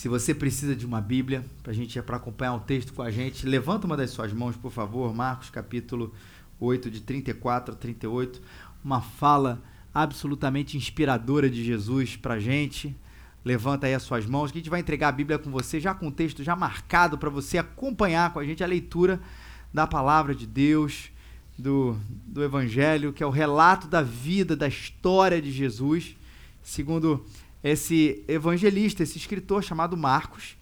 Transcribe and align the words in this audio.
Se 0.00 0.08
você 0.08 0.34
precisa 0.34 0.74
de 0.74 0.86
uma 0.86 0.98
Bíblia, 0.98 1.44
para 1.62 1.74
gente 1.74 2.00
para 2.00 2.16
acompanhar 2.16 2.54
o 2.54 2.60
texto 2.60 2.94
com 2.94 3.02
a 3.02 3.10
gente, 3.10 3.44
levanta 3.44 3.86
uma 3.86 3.98
das 3.98 4.08
suas 4.08 4.32
mãos, 4.32 4.56
por 4.56 4.72
favor, 4.72 5.14
Marcos 5.14 5.50
capítulo 5.50 6.14
8, 6.58 6.90
de 6.90 7.02
34 7.02 7.74
a 7.74 7.76
38. 7.76 8.40
Uma 8.82 9.02
fala 9.02 9.62
absolutamente 9.92 10.74
inspiradora 10.74 11.50
de 11.50 11.62
Jesus 11.62 12.16
para 12.16 12.36
a 12.36 12.40
gente. 12.40 12.96
Levanta 13.44 13.88
aí 13.88 13.92
as 13.92 14.02
suas 14.02 14.24
mãos, 14.24 14.50
que 14.50 14.56
a 14.56 14.62
gente 14.62 14.70
vai 14.70 14.80
entregar 14.80 15.08
a 15.08 15.12
Bíblia 15.12 15.38
com 15.38 15.50
você, 15.50 15.78
já 15.78 15.92
com 15.92 16.08
o 16.08 16.10
texto 16.10 16.42
já 16.42 16.56
marcado 16.56 17.18
para 17.18 17.28
você 17.28 17.58
acompanhar 17.58 18.32
com 18.32 18.38
a 18.38 18.44
gente 18.46 18.64
a 18.64 18.66
leitura 18.66 19.20
da 19.70 19.86
palavra 19.86 20.34
de 20.34 20.46
Deus, 20.46 21.10
do, 21.58 21.94
do 22.26 22.42
Evangelho, 22.42 23.12
que 23.12 23.22
é 23.22 23.26
o 23.26 23.28
relato 23.28 23.86
da 23.86 24.00
vida, 24.00 24.56
da 24.56 24.66
história 24.66 25.42
de 25.42 25.52
Jesus, 25.52 26.16
segundo 26.62 27.22
esse 27.62 28.24
evangelista, 28.26 29.02
esse 29.02 29.18
escritor 29.18 29.62
chamado 29.62 29.96
Marcos, 29.96 30.56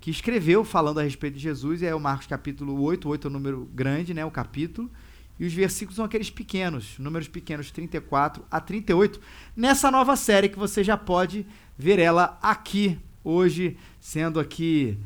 que 0.00 0.10
escreveu 0.10 0.64
falando 0.64 1.00
a 1.00 1.02
respeito 1.02 1.34
de 1.34 1.40
Jesus, 1.40 1.82
e 1.82 1.86
é 1.86 1.94
o 1.94 2.00
Marcos 2.00 2.26
capítulo 2.26 2.80
8, 2.80 3.08
8 3.08 3.26
é 3.26 3.30
o 3.30 3.32
número 3.32 3.68
grande, 3.74 4.14
né, 4.14 4.24
o 4.24 4.30
capítulo, 4.30 4.90
e 5.38 5.46
os 5.46 5.52
versículos 5.52 5.96
são 5.96 6.04
aqueles 6.04 6.30
pequenos, 6.30 6.98
números 6.98 7.28
pequenos 7.28 7.70
34 7.70 8.44
a 8.50 8.60
38, 8.60 9.20
nessa 9.56 9.90
nova 9.90 10.16
série 10.16 10.48
que 10.48 10.58
você 10.58 10.82
já 10.82 10.96
pode 10.96 11.46
ver 11.76 11.98
ela 11.98 12.38
aqui, 12.42 12.98
hoje, 13.22 13.76
sendo 14.00 14.40
aqui 14.40 14.98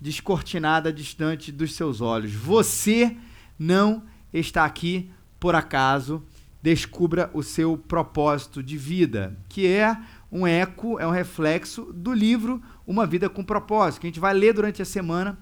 descortinada, 0.00 0.92
distante 0.92 1.50
dos 1.50 1.74
seus 1.74 2.00
olhos. 2.00 2.32
Você 2.32 3.16
não 3.58 4.04
está 4.32 4.64
aqui 4.64 5.10
por 5.38 5.54
acaso, 5.54 6.22
descubra 6.62 7.30
o 7.32 7.42
seu 7.42 7.76
propósito 7.76 8.62
de 8.62 8.76
vida, 8.76 9.36
que 9.48 9.66
é 9.66 9.96
um 10.30 10.46
eco, 10.46 10.98
é 10.98 11.06
um 11.06 11.10
reflexo 11.10 11.92
do 11.92 12.12
livro 12.12 12.62
Uma 12.86 13.06
Vida 13.06 13.28
com 13.28 13.42
Propósito, 13.42 14.00
que 14.00 14.06
a 14.06 14.10
gente 14.10 14.20
vai 14.20 14.34
ler 14.34 14.52
durante 14.52 14.80
a 14.80 14.84
semana, 14.84 15.38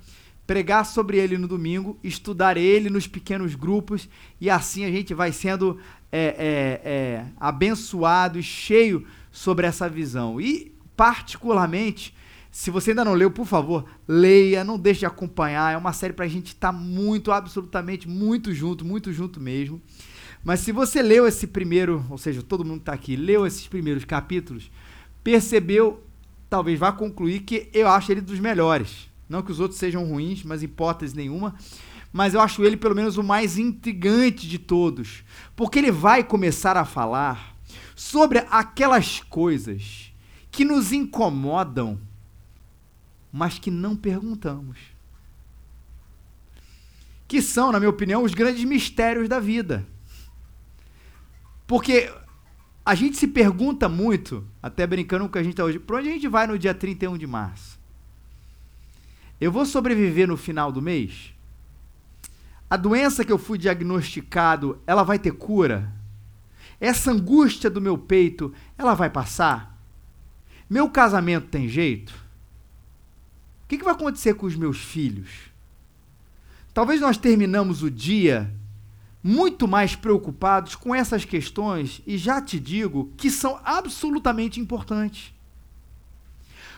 pregar 0.47 0.87
sobre 0.87 1.19
ele 1.19 1.37
no 1.37 1.47
domingo, 1.47 1.99
estudar 2.03 2.57
ele 2.57 2.89
nos 2.89 3.07
pequenos 3.07 3.55
grupos 3.55 4.09
e 4.41 4.49
assim 4.49 4.85
a 4.85 4.91
gente 4.91 5.13
vai 5.13 5.31
sendo 5.31 5.79
é, 6.11 6.19
é, 6.21 6.91
é, 6.91 7.27
abençoado 7.39 8.39
e 8.39 8.43
cheio 8.43 9.07
sobre 9.31 9.67
essa 9.67 9.89
visão. 9.89 10.41
E, 10.41 10.75
particularmente, 10.97 12.15
se 12.51 12.71
você 12.71 12.91
ainda 12.91 13.05
não 13.05 13.13
leu, 13.13 13.31
por 13.31 13.47
favor, 13.47 13.85
leia, 14.07 14.65
não 14.65 14.79
deixe 14.79 15.01
de 15.01 15.07
acompanhar. 15.07 15.75
É 15.75 15.77
uma 15.77 15.93
série 15.93 16.15
para 16.15 16.25
a 16.25 16.29
gente 16.29 16.49
estar 16.49 16.73
tá 16.73 16.79
muito, 16.79 17.31
absolutamente, 17.31 18.09
muito 18.09 18.53
junto, 18.55 18.85
muito 18.85 19.13
junto 19.13 19.39
mesmo. 19.39 19.83
Mas 20.49 20.61
se 20.61 20.73
você 20.73 21.03
leu 21.03 21.29
esse 21.29 21.47
primeiro, 21.47 22.03
ou 22.09 22.17
seja, 22.17 22.43
todo 22.43 22.65
mundo 22.65 22.79
está 22.79 22.95
aqui, 22.95 23.17
leu 23.17 23.47
esses 23.47 23.69
primeiros 23.69 24.07
capítulos, 24.07 24.71
percebeu, 25.23 26.03
talvez 26.49 26.79
vá 26.79 26.91
concluir 26.91 27.41
que 27.41 27.69
eu 27.71 27.87
acho 27.87 28.11
ele 28.11 28.23
dos 28.23 28.41
melhores. 28.41 29.11
Não 29.29 29.43
que 29.43 29.53
os 29.53 29.61
outros 29.61 29.79
sejam 29.79 30.07
ruins, 30.07 30.43
mas 30.45 30.63
hipótese 30.63 31.15
nenhuma. 31.15 31.55
Mas 32.11 32.33
eu 32.33 32.41
acho 32.41 32.65
ele 32.65 32.79
pelo 32.79 32.95
menos 32.95 33.19
o 33.19 33.23
mais 33.23 33.59
intrigante 33.59 34.49
de 34.49 34.59
todos. 34.59 35.23
Porque 35.55 35.79
ele 35.79 35.93
vai 35.93 36.25
começar 36.25 36.79
a 36.79 36.85
falar 36.87 37.55
sobre 37.95 38.39
aquelas 38.51 39.21
coisas 39.21 40.15
que 40.51 40.65
nos 40.65 40.95
incomodam, 40.95 42.01
mas 43.31 43.59
que 43.59 43.71
não 43.71 43.95
perguntamos. 43.95 44.79
Que 47.29 47.43
são, 47.43 47.71
na 47.71 47.79
minha 47.79 47.91
opinião, 47.91 48.23
os 48.23 48.33
grandes 48.33 48.65
mistérios 48.65 49.29
da 49.29 49.39
vida. 49.39 49.87
Porque 51.69 52.11
a 52.83 52.95
gente 52.95 53.19
se 53.19 53.29
pergunta 53.29 53.91
muito, 53.91 54.43
até 54.63 54.87
brincando 54.87 55.25
com 55.25 55.29
o 55.29 55.33
que 55.33 55.39
a 55.39 55.43
gente 55.43 55.53
está 55.53 55.65
hoje, 55.65 55.79
para 55.79 55.99
onde 55.99 56.09
a 56.09 56.13
gente 56.13 56.27
vai 56.27 56.47
no 56.47 56.59
dia 56.59 56.73
31 56.73 57.19
de 57.19 57.27
março? 57.27 57.79
Eu 59.39 59.53
vou 59.53 59.67
sobreviver 59.67 60.27
no 60.27 60.39
final 60.39 60.73
do 60.73 60.81
mês? 60.81 61.35
A 62.71 62.77
doença 62.79 63.23
que 63.23 63.31
eu 63.31 63.37
fui 63.37 63.59
diagnosticado, 63.59 64.81
ela 64.87 65.03
vai 65.03 65.19
ter 65.19 65.33
cura? 65.33 65.93
Essa 66.81 67.11
angústia 67.13 67.69
do 67.69 67.83
meu 67.83 67.99
peito, 67.99 68.55
ela 68.79 68.95
vai 68.95 69.11
passar? 69.11 69.79
Meu 70.71 70.89
casamento 70.89 71.49
tem 71.49 71.69
jeito? 71.69 72.15
O 73.65 73.69
que, 73.69 73.77
que 73.77 73.85
vai 73.85 73.93
acontecer 73.93 74.33
com 74.33 74.47
os 74.47 74.57
meus 74.57 74.79
filhos? 74.79 75.29
Talvez 76.73 76.99
nós 76.99 77.19
terminamos 77.19 77.83
o 77.83 77.91
dia 77.91 78.51
muito 79.23 79.67
mais 79.67 79.97
preocupados 79.97 80.75
com 80.75 80.95
essas 80.95 81.25
questões 81.25 82.01
e 82.07 82.17
já 82.17 82.41
te 82.41 82.59
digo 82.59 83.13
que 83.17 83.31
são 83.31 83.61
absolutamente 83.65 84.61
importantes. 84.61 85.33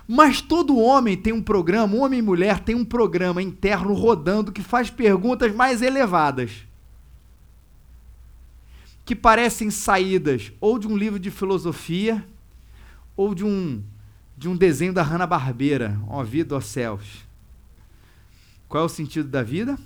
Mas 0.08 0.40
todo 0.40 0.78
homem 0.78 1.16
tem 1.16 1.32
um 1.32 1.42
programa, 1.42 1.96
homem 1.96 2.18
e 2.18 2.22
mulher 2.22 2.58
tem 2.60 2.74
um 2.74 2.84
programa 2.84 3.40
interno 3.40 3.94
rodando 3.94 4.50
que 4.50 4.62
faz 4.62 4.90
perguntas 4.90 5.54
mais 5.54 5.82
elevadas. 5.82 6.66
Que 9.04 9.14
parecem 9.14 9.70
saídas 9.70 10.50
ou 10.60 10.78
de 10.78 10.88
um 10.88 10.96
livro 10.96 11.18
de 11.18 11.30
filosofia 11.30 12.26
ou 13.16 13.34
de 13.34 13.44
um 13.44 13.82
de 14.36 14.48
um 14.48 14.56
desenho 14.56 14.94
da 14.94 15.02
Hanna-Barbera, 15.02 16.00
ó 16.08 16.24
vida, 16.24 16.56
ó 16.56 16.60
céus. 16.62 17.26
Qual 18.66 18.82
é 18.82 18.86
o 18.86 18.88
sentido 18.88 19.28
da 19.28 19.42
vida? 19.42 19.78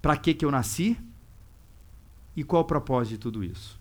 Para 0.00 0.16
que, 0.16 0.34
que 0.34 0.44
eu 0.44 0.50
nasci 0.50 0.96
e 2.36 2.44
qual 2.44 2.62
o 2.62 2.64
propósito 2.64 3.12
de 3.12 3.18
tudo 3.18 3.44
isso. 3.44 3.78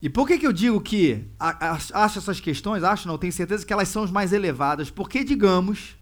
E 0.00 0.08
por 0.08 0.26
que, 0.26 0.38
que 0.38 0.46
eu 0.46 0.52
digo 0.52 0.80
que 0.80 1.24
acho 1.38 2.18
essas 2.18 2.38
questões, 2.38 2.84
acho 2.84 3.08
não, 3.08 3.18
tenho 3.18 3.32
certeza 3.32 3.64
que 3.64 3.72
elas 3.72 3.88
são 3.88 4.04
as 4.04 4.10
mais 4.10 4.32
elevadas? 4.32 4.90
Porque, 4.90 5.24
digamos, 5.24 5.96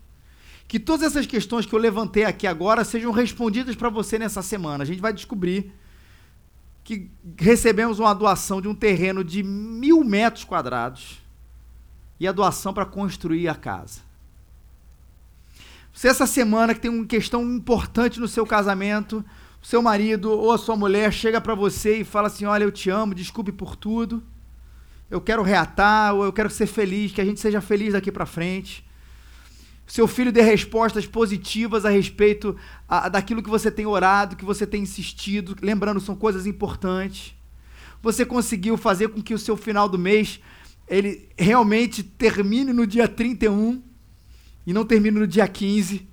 que 0.66 0.80
todas 0.80 1.06
essas 1.06 1.26
questões 1.26 1.64
que 1.64 1.74
eu 1.74 1.78
levantei 1.78 2.24
aqui 2.24 2.47
agora 2.47 2.84
sejam 2.84 3.12
respondidas 3.12 3.76
para 3.76 3.88
você 3.88 4.19
nessa 4.19 4.42
semana. 4.42 4.82
A 4.82 4.86
gente 4.86 5.00
vai 5.00 5.12
descobrir 5.12 5.72
que 6.82 7.10
recebemos 7.38 7.98
uma 7.98 8.14
doação 8.14 8.60
de 8.60 8.69
um 8.69 8.74
terreno 8.74 9.24
de 9.24 9.42
mil 9.42 10.04
metros 10.04 10.44
quadrados 10.44 11.22
e 12.19 12.28
a 12.28 12.32
doação 12.32 12.74
para 12.74 12.84
construir 12.84 13.48
a 13.48 13.54
casa. 13.54 14.00
Se 15.94 16.09
essa 16.09 16.27
semana 16.27 16.75
que 16.75 16.81
tem 16.81 16.91
uma 16.91 17.06
questão 17.06 17.44
importante 17.44 18.19
no 18.19 18.27
seu 18.27 18.44
casamento, 18.44 19.25
o 19.62 19.66
seu 19.66 19.81
marido 19.81 20.28
ou 20.28 20.50
a 20.50 20.59
sua 20.59 20.75
mulher 20.75 21.12
chega 21.12 21.41
para 21.41 21.55
você 21.55 22.00
e 22.00 22.05
fala 22.05 22.27
assim: 22.27 22.44
"Olha, 22.44 22.65
eu 22.65 22.72
te 22.72 22.91
amo, 22.91 23.15
desculpe 23.15 23.53
por 23.53 23.77
tudo. 23.77 24.21
Eu 25.09 25.21
quero 25.21 25.44
reatar, 25.44 26.12
ou 26.12 26.25
eu 26.25 26.33
quero 26.33 26.50
ser 26.50 26.66
feliz, 26.66 27.12
que 27.12 27.21
a 27.21 27.25
gente 27.25 27.38
seja 27.38 27.60
feliz 27.60 27.93
daqui 27.93 28.10
para 28.10 28.27
frente." 28.27 28.84
Seu 29.87 30.09
filho 30.09 30.33
dê 30.33 30.41
respostas 30.43 31.06
positivas 31.06 31.84
a 31.84 31.91
respeito 31.91 32.56
a, 32.88 33.09
daquilo 33.09 33.43
que 33.43 33.50
você 33.50 33.71
tem 33.71 33.87
orado, 33.87 34.34
que 34.34 34.44
você 34.44 34.66
tem 34.66 34.83
insistido, 34.83 35.54
lembrando 35.62 36.00
são 36.00 36.16
coisas 36.16 36.44
importantes. 36.44 37.37
Você 38.03 38.27
conseguiu 38.27 38.77
fazer 38.77 39.09
com 39.09 39.22
que 39.22 39.34
o 39.34 39.38
seu 39.38 39.56
final 39.56 39.88
do 39.88 39.99
mês 39.99 40.41
ele 40.88 41.28
realmente 41.38 42.03
termine 42.03 42.72
no 42.72 42.84
dia 42.84 43.06
31 43.06 43.94
e 44.66 44.72
não 44.72 44.84
termina 44.84 45.20
no 45.20 45.26
dia 45.26 45.47
15. 45.47 46.06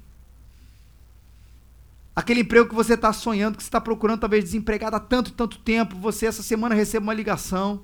Aquele 2.15 2.41
emprego 2.41 2.69
que 2.69 2.75
você 2.75 2.93
está 2.93 3.13
sonhando, 3.13 3.57
que 3.57 3.63
você 3.63 3.69
está 3.69 3.79
procurando, 3.79 4.19
talvez 4.19 4.43
desempregado 4.43 4.95
há 4.95 4.99
tanto, 4.99 5.31
tanto 5.31 5.59
tempo, 5.59 5.95
você 5.95 6.25
essa 6.25 6.43
semana 6.43 6.75
recebe 6.75 7.03
uma 7.03 7.13
ligação 7.13 7.83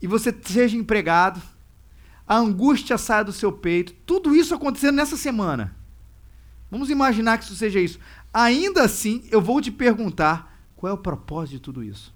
e 0.00 0.06
você 0.06 0.34
seja 0.44 0.76
empregado, 0.76 1.40
a 2.26 2.36
angústia 2.36 2.96
saia 2.96 3.24
do 3.24 3.32
seu 3.32 3.52
peito, 3.52 3.92
tudo 4.06 4.34
isso 4.34 4.54
acontecendo 4.54 4.96
nessa 4.96 5.16
semana. 5.16 5.76
Vamos 6.70 6.88
imaginar 6.88 7.38
que 7.38 7.44
isso 7.44 7.56
seja 7.56 7.80
isso. 7.80 7.98
Ainda 8.32 8.84
assim, 8.84 9.24
eu 9.30 9.40
vou 9.40 9.60
te 9.60 9.70
perguntar 9.70 10.56
qual 10.76 10.90
é 10.90 10.94
o 10.94 10.98
propósito 10.98 11.54
de 11.54 11.60
tudo 11.60 11.82
isso. 11.82 12.14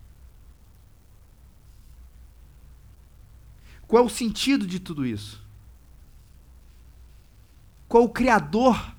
Qual 3.86 4.02
é 4.02 4.06
o 4.06 4.10
sentido 4.10 4.66
de 4.66 4.78
tudo 4.78 5.04
isso? 5.04 5.43
Qual 7.94 8.02
o 8.02 8.08
criador 8.08 8.92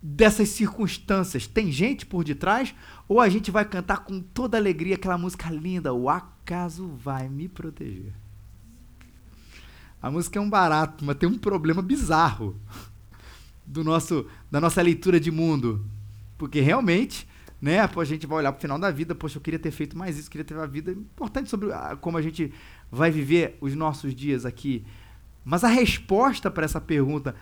dessas 0.00 0.50
circunstâncias? 0.50 1.48
Tem 1.48 1.72
gente 1.72 2.06
por 2.06 2.22
detrás? 2.22 2.72
Ou 3.08 3.20
a 3.20 3.28
gente 3.28 3.50
vai 3.50 3.64
cantar 3.64 4.04
com 4.04 4.20
toda 4.20 4.56
alegria 4.56 4.94
aquela 4.94 5.18
música 5.18 5.50
linda, 5.50 5.92
O 5.92 6.08
Acaso 6.08 6.86
Vai 6.86 7.28
Me 7.28 7.48
Proteger? 7.48 8.12
A 10.00 10.12
música 10.12 10.38
é 10.38 10.40
um 10.40 10.48
barato, 10.48 11.04
mas 11.04 11.16
tem 11.16 11.28
um 11.28 11.36
problema 11.36 11.82
bizarro 11.82 12.56
do 13.66 13.82
nosso, 13.82 14.24
da 14.48 14.60
nossa 14.60 14.80
leitura 14.80 15.18
de 15.18 15.32
mundo. 15.32 15.84
Porque 16.38 16.60
realmente, 16.60 17.26
né, 17.60 17.80
a 17.80 18.04
gente 18.04 18.28
vai 18.28 18.38
olhar 18.38 18.52
para 18.52 18.58
o 18.58 18.62
final 18.62 18.78
da 18.78 18.92
vida, 18.92 19.12
poxa, 19.12 19.38
eu 19.38 19.42
queria 19.42 19.58
ter 19.58 19.72
feito 19.72 19.98
mais 19.98 20.16
isso, 20.16 20.30
queria 20.30 20.44
ter 20.44 20.54
uma 20.54 20.68
vida 20.68 20.92
importante 20.92 21.50
sobre 21.50 21.72
a, 21.72 21.96
como 21.96 22.16
a 22.16 22.22
gente 22.22 22.54
vai 22.92 23.10
viver 23.10 23.58
os 23.60 23.74
nossos 23.74 24.14
dias 24.14 24.46
aqui. 24.46 24.86
Mas 25.44 25.64
a 25.64 25.68
resposta 25.68 26.48
para 26.48 26.64
essa 26.64 26.80
pergunta 26.80 27.34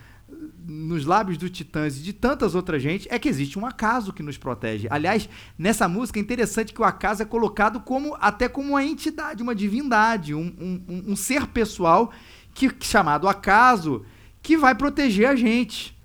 nos 0.67 1.05
lábios 1.05 1.37
do 1.37 1.49
Titãs 1.49 1.97
e 1.97 2.01
de 2.01 2.13
tantas 2.13 2.53
outras 2.53 2.81
gente 2.81 3.07
é 3.09 3.17
que 3.17 3.27
existe 3.27 3.57
um 3.57 3.65
acaso 3.65 4.13
que 4.13 4.21
nos 4.21 4.37
protege. 4.37 4.87
Aliás, 4.89 5.27
nessa 5.57 5.87
música 5.87 6.19
é 6.19 6.21
interessante 6.21 6.73
que 6.73 6.81
o 6.81 6.85
acaso 6.85 7.23
é 7.23 7.25
colocado 7.25 7.79
como 7.79 8.15
até 8.19 8.47
como 8.47 8.69
uma 8.69 8.83
entidade, 8.83 9.41
uma 9.41 9.55
divindade, 9.55 10.33
um, 10.33 10.53
um, 10.59 11.11
um 11.11 11.15
ser 11.15 11.47
pessoal 11.47 12.11
que, 12.53 12.71
chamado 12.81 13.27
acaso 13.27 14.05
que 14.41 14.55
vai 14.55 14.75
proteger 14.75 15.27
a 15.27 15.35
gente. 15.35 15.97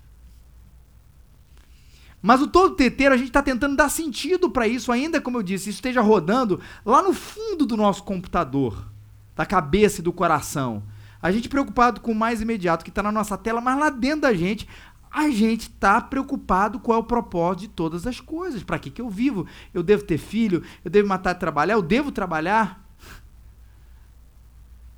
Mas 2.21 2.41
o 2.41 2.47
todo 2.47 2.75
teteiro 2.75 3.13
a 3.13 3.17
gente 3.17 3.27
está 3.27 3.43
tentando 3.43 3.75
dar 3.75 3.89
sentido 3.89 4.49
para 4.49 4.67
isso, 4.67 4.91
ainda 4.91 5.21
como 5.21 5.37
eu 5.37 5.43
disse, 5.43 5.69
isso 5.69 5.77
esteja 5.77 6.01
rodando 6.01 6.59
lá 6.83 7.03
no 7.03 7.13
fundo 7.13 7.67
do 7.67 7.77
nosso 7.77 8.03
computador, 8.03 8.87
da 9.35 9.45
cabeça 9.45 10.01
e 10.01 10.03
do 10.03 10.11
coração. 10.11 10.81
A 11.25 11.31
gente 11.31 11.49
preocupado 11.49 12.01
com 12.01 12.11
o 12.11 12.15
mais 12.15 12.39
imediato 12.39 12.83
que 12.83 12.91
está 12.91 13.01
na 13.01 13.11
nossa 13.11 13.35
tela, 13.35 13.59
mas 13.59 13.79
lá 13.79 13.89
dentro 13.89 14.21
da 14.21 14.33
gente, 14.35 14.69
a 15.09 15.27
gente 15.31 15.61
está 15.61 15.99
preocupado 15.99 16.79
qual 16.79 16.99
é 16.99 17.01
o 17.01 17.03
propósito 17.03 17.61
de 17.61 17.67
todas 17.69 18.05
as 18.05 18.19
coisas. 18.19 18.61
Para 18.61 18.77
que, 18.77 18.91
que 18.91 19.01
eu 19.01 19.09
vivo? 19.09 19.47
Eu 19.73 19.81
devo 19.81 20.03
ter 20.03 20.19
filho? 20.19 20.61
Eu 20.83 20.91
devo 20.91 21.09
matar 21.09 21.33
de 21.33 21.39
trabalhar? 21.39 21.73
Eu 21.73 21.81
devo 21.81 22.11
trabalhar? 22.11 22.87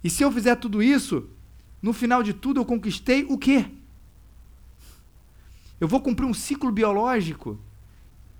E 0.03 0.09
se 0.09 0.21
eu 0.21 0.29
fizer 0.29 0.57
tudo 0.57 0.83
isso, 0.83 1.29
no 1.81 1.93
final 1.93 2.21
de 2.21 2.33
tudo 2.33 2.59
eu 2.59 2.65
conquistei 2.65 3.25
o 3.29 3.37
quê? 3.37 3.65
Eu 5.79 5.87
vou 5.87 6.01
cumprir 6.01 6.25
um 6.25 6.33
ciclo 6.33 6.73
biológico. 6.73 7.57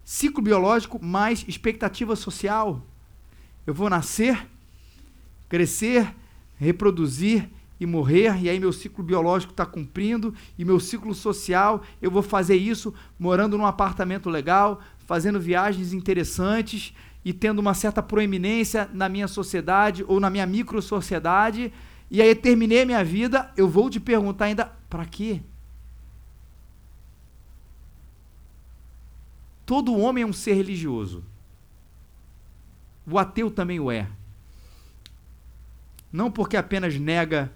Ciclo 0.03 0.43
biológico 0.43 1.01
mais 1.01 1.45
expectativa 1.47 2.17
social. 2.17 2.85
Eu 3.65 3.73
vou 3.73 3.89
nascer, 3.89 4.45
crescer, 5.47 6.13
reproduzir 6.57 7.49
e 7.79 7.85
morrer, 7.85 8.41
e 8.41 8.49
aí 8.49 8.59
meu 8.59 8.73
ciclo 8.73 9.03
biológico 9.03 9.51
está 9.51 9.65
cumprindo, 9.65 10.33
e 10.57 10.65
meu 10.65 10.79
ciclo 10.79 11.13
social, 11.13 11.83
eu 12.01 12.09
vou 12.09 12.21
fazer 12.21 12.55
isso 12.55 12.93
morando 13.19 13.57
num 13.57 13.65
apartamento 13.65 14.29
legal, 14.29 14.81
fazendo 14.99 15.39
viagens 15.39 15.93
interessantes 15.93 16.93
e 17.23 17.33
tendo 17.33 17.59
uma 17.59 17.73
certa 17.73 18.01
proeminência 18.01 18.89
na 18.93 19.07
minha 19.07 19.27
sociedade 19.27 20.03
ou 20.07 20.19
na 20.19 20.29
minha 20.29 20.45
micro 20.45 20.81
sociedade, 20.81 21.71
e 22.09 22.21
aí 22.21 22.33
terminei 22.33 22.85
minha 22.85 23.03
vida, 23.03 23.51
eu 23.57 23.67
vou 23.67 23.89
te 23.89 23.99
perguntar 23.99 24.45
ainda, 24.45 24.71
para 24.89 25.05
quê? 25.05 25.41
Todo 29.65 29.97
homem 29.97 30.23
é 30.23 30.25
um 30.25 30.31
ser 30.31 30.53
religioso. 30.53 31.25
O 33.05 33.19
ateu 33.19 33.51
também 33.51 33.79
o 33.79 33.91
é. 33.91 34.07
Não 36.11 36.31
porque 36.31 36.55
apenas 36.55 36.97
nega 36.97 37.51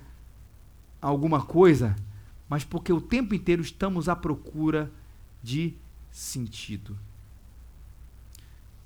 alguma 1.02 1.42
coisa, 1.42 1.96
mas 2.48 2.64
porque 2.64 2.94
o 2.94 3.02
tempo 3.02 3.34
inteiro 3.34 3.62
estamos 3.62 4.08
à 4.08 4.16
procura 4.16 4.92
de 5.42 5.74
sentido. 6.12 6.98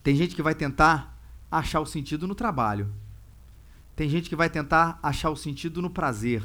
Tem 0.02 0.16
gente 0.16 0.36
que 0.36 0.42
vai 0.42 0.56
tentar 0.56 1.18
achar 1.52 1.82
o 1.82 1.86
sentido 1.86 2.28
no 2.28 2.36
trabalho. 2.36 2.92
Tem 3.96 4.10
gente 4.10 4.30
que 4.30 4.36
vai 4.36 4.50
tentar 4.50 5.00
achar 5.02 5.30
o 5.30 5.36
sentido 5.36 5.82
no 5.82 5.90
prazer. 5.90 6.44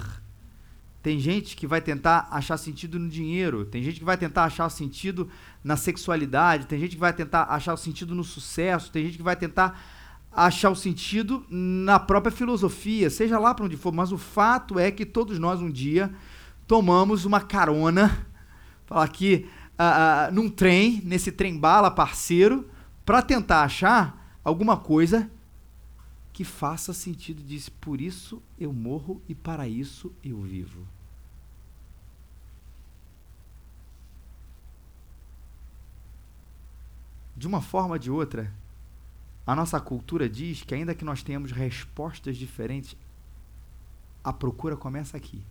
Tem 1.02 1.18
gente 1.18 1.56
que 1.56 1.66
vai 1.66 1.80
tentar 1.80 2.28
achar 2.30 2.58
sentido 2.58 2.98
no 2.98 3.08
dinheiro, 3.08 3.64
tem 3.64 3.82
gente 3.82 3.98
que 3.98 4.04
vai 4.04 4.18
tentar 4.18 4.44
achar 4.44 4.68
sentido 4.68 5.30
na 5.64 5.74
sexualidade, 5.74 6.66
tem 6.66 6.78
gente 6.78 6.94
que 6.94 7.00
vai 7.00 7.12
tentar 7.12 7.44
achar 7.44 7.72
o 7.72 7.76
sentido 7.78 8.14
no 8.14 8.22
sucesso, 8.22 8.92
tem 8.92 9.06
gente 9.06 9.16
que 9.16 9.22
vai 9.22 9.34
tentar 9.34 9.82
achar 10.32 10.70
o 10.70 10.76
sentido 10.76 11.44
na 11.50 11.98
própria 11.98 12.32
filosofia, 12.32 13.10
seja 13.10 13.38
lá 13.38 13.54
para 13.54 13.64
onde 13.64 13.76
for, 13.76 13.92
mas 13.92 14.12
o 14.12 14.18
fato 14.18 14.78
é 14.78 14.90
que 14.90 15.04
todos 15.04 15.38
nós 15.38 15.60
um 15.60 15.70
dia 15.70 16.12
tomamos 16.66 17.24
uma 17.24 17.40
carona, 17.40 18.26
falar 18.86 19.04
aqui, 19.04 19.48
uh, 19.72 20.30
uh, 20.30 20.34
num 20.34 20.48
trem, 20.48 21.02
nesse 21.04 21.32
trem 21.32 21.58
bala 21.58 21.90
parceiro, 21.90 22.68
para 23.04 23.22
tentar 23.22 23.62
achar 23.62 24.38
alguma 24.44 24.76
coisa 24.76 25.28
que 26.32 26.44
faça 26.44 26.92
sentido 26.92 27.42
diz 27.42 27.68
por 27.68 28.00
isso 28.00 28.40
eu 28.58 28.72
morro 28.72 29.20
e 29.28 29.34
para 29.34 29.66
isso 29.68 30.12
eu 30.24 30.40
vivo. 30.40 30.86
De 37.36 37.46
uma 37.46 37.60
forma 37.60 37.94
ou 37.94 37.98
de 37.98 38.10
outra, 38.10 38.52
a 39.50 39.56
nossa 39.56 39.80
cultura 39.80 40.28
diz 40.28 40.62
que 40.62 40.72
ainda 40.72 40.94
que 40.94 41.04
nós 41.04 41.24
tenhamos 41.24 41.50
respostas 41.50 42.36
diferentes, 42.36 42.96
a 44.22 44.32
procura 44.32 44.76
começa 44.76 45.16
aqui. 45.16 45.42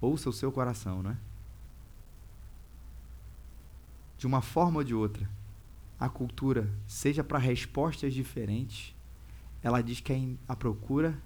Ouça 0.00 0.28
o 0.28 0.32
seu 0.32 0.50
coração, 0.50 1.00
não 1.00 1.12
é? 1.12 1.16
De 4.18 4.26
uma 4.26 4.42
forma 4.42 4.78
ou 4.78 4.84
de 4.84 4.96
outra, 4.96 5.30
a 5.96 6.08
cultura, 6.08 6.68
seja 6.84 7.22
para 7.22 7.38
respostas 7.38 8.12
diferentes, 8.12 8.96
ela 9.62 9.80
diz 9.80 10.00
que 10.00 10.36
a 10.48 10.56
procura, 10.56 11.16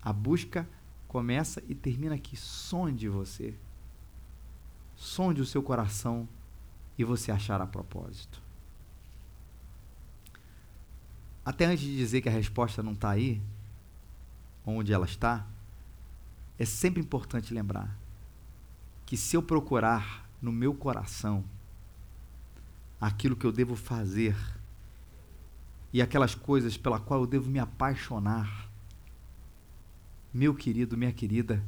a 0.00 0.12
busca 0.12 0.68
começa 1.08 1.60
e 1.66 1.74
termina 1.74 2.14
aqui. 2.14 2.36
Sonde 2.36 3.08
você. 3.08 3.56
Sonde 4.94 5.40
o 5.40 5.44
seu 5.44 5.64
coração 5.64 6.28
e 6.98 7.04
você 7.04 7.30
achar 7.30 7.60
a 7.60 7.66
propósito. 7.66 8.40
Até 11.44 11.66
antes 11.66 11.84
de 11.84 11.96
dizer 11.96 12.20
que 12.20 12.28
a 12.28 12.32
resposta 12.32 12.82
não 12.82 12.92
está 12.92 13.10
aí, 13.10 13.40
onde 14.64 14.92
ela 14.92 15.06
está, 15.06 15.46
é 16.58 16.64
sempre 16.64 17.00
importante 17.00 17.54
lembrar 17.54 17.96
que 19.04 19.16
se 19.16 19.36
eu 19.36 19.42
procurar 19.42 20.28
no 20.42 20.50
meu 20.50 20.74
coração, 20.74 21.44
aquilo 23.00 23.36
que 23.36 23.46
eu 23.46 23.52
devo 23.52 23.76
fazer 23.76 24.36
e 25.92 26.02
aquelas 26.02 26.34
coisas 26.34 26.76
pela 26.76 26.98
qual 26.98 27.20
eu 27.20 27.26
devo 27.26 27.48
me 27.48 27.58
apaixonar. 27.58 28.68
Meu 30.34 30.54
querido, 30.54 30.96
minha 30.96 31.12
querida, 31.12 31.62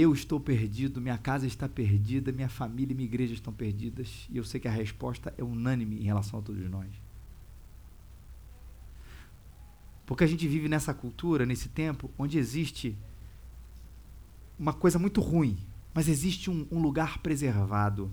eu 0.00 0.12
estou 0.12 0.40
perdido, 0.40 1.00
minha 1.00 1.18
casa 1.18 1.46
está 1.46 1.68
perdida, 1.68 2.32
minha 2.32 2.48
família 2.48 2.92
e 2.92 2.96
minha 2.96 3.08
igreja 3.08 3.34
estão 3.34 3.52
perdidas, 3.52 4.26
e 4.30 4.36
eu 4.36 4.44
sei 4.44 4.60
que 4.60 4.68
a 4.68 4.72
resposta 4.72 5.32
é 5.38 5.44
unânime 5.44 6.00
em 6.00 6.04
relação 6.04 6.38
a 6.38 6.42
todos 6.42 6.68
nós. 6.68 6.88
Porque 10.04 10.24
a 10.24 10.26
gente 10.26 10.46
vive 10.46 10.68
nessa 10.68 10.94
cultura, 10.94 11.46
nesse 11.46 11.68
tempo, 11.68 12.10
onde 12.18 12.38
existe 12.38 12.96
uma 14.58 14.72
coisa 14.72 14.98
muito 14.98 15.20
ruim, 15.20 15.58
mas 15.92 16.08
existe 16.08 16.50
um, 16.50 16.66
um 16.70 16.80
lugar 16.80 17.18
preservado 17.18 18.12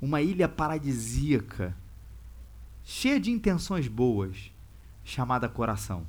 uma 0.00 0.20
ilha 0.20 0.48
paradisíaca, 0.48 1.76
cheia 2.84 3.18
de 3.18 3.30
intenções 3.30 3.88
boas, 3.88 4.52
chamada 5.04 5.48
coração. 5.48 6.06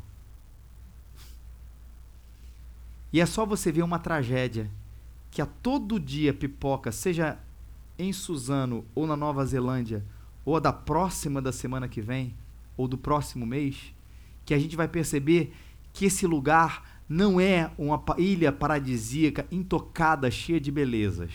E 3.12 3.22
é 3.22 3.26
só 3.26 3.46
você 3.46 3.72
ver 3.72 3.84
uma 3.84 4.00
tragédia 4.00 4.70
que 5.32 5.42
a 5.42 5.46
todo 5.46 6.00
dia 6.00 6.34
pipoca, 6.34 6.92
seja 6.92 7.38
em 7.98 8.12
Suzano 8.14 8.86
ou 8.94 9.08
na 9.08 9.16
Nova 9.16 9.46
Zelândia, 9.46 10.04
ou 10.46 10.56
a 10.56 10.60
da 10.60 10.72
próxima 10.72 11.42
da 11.42 11.52
semana 11.52 11.88
que 11.88 12.02
vem, 12.02 12.34
ou 12.76 12.88
do 12.88 12.98
próximo 12.98 13.46
mês, 13.46 13.94
que 14.46 14.54
a 14.54 14.60
gente 14.60 14.76
vai 14.76 14.88
perceber 14.88 15.54
que 15.92 16.06
esse 16.06 16.26
lugar 16.28 17.02
não 17.10 17.40
é 17.40 17.72
uma 17.78 18.04
ilha 18.18 18.52
paradisíaca 18.52 19.46
intocada, 19.52 20.30
cheia 20.30 20.60
de 20.60 20.72
belezas 20.72 21.32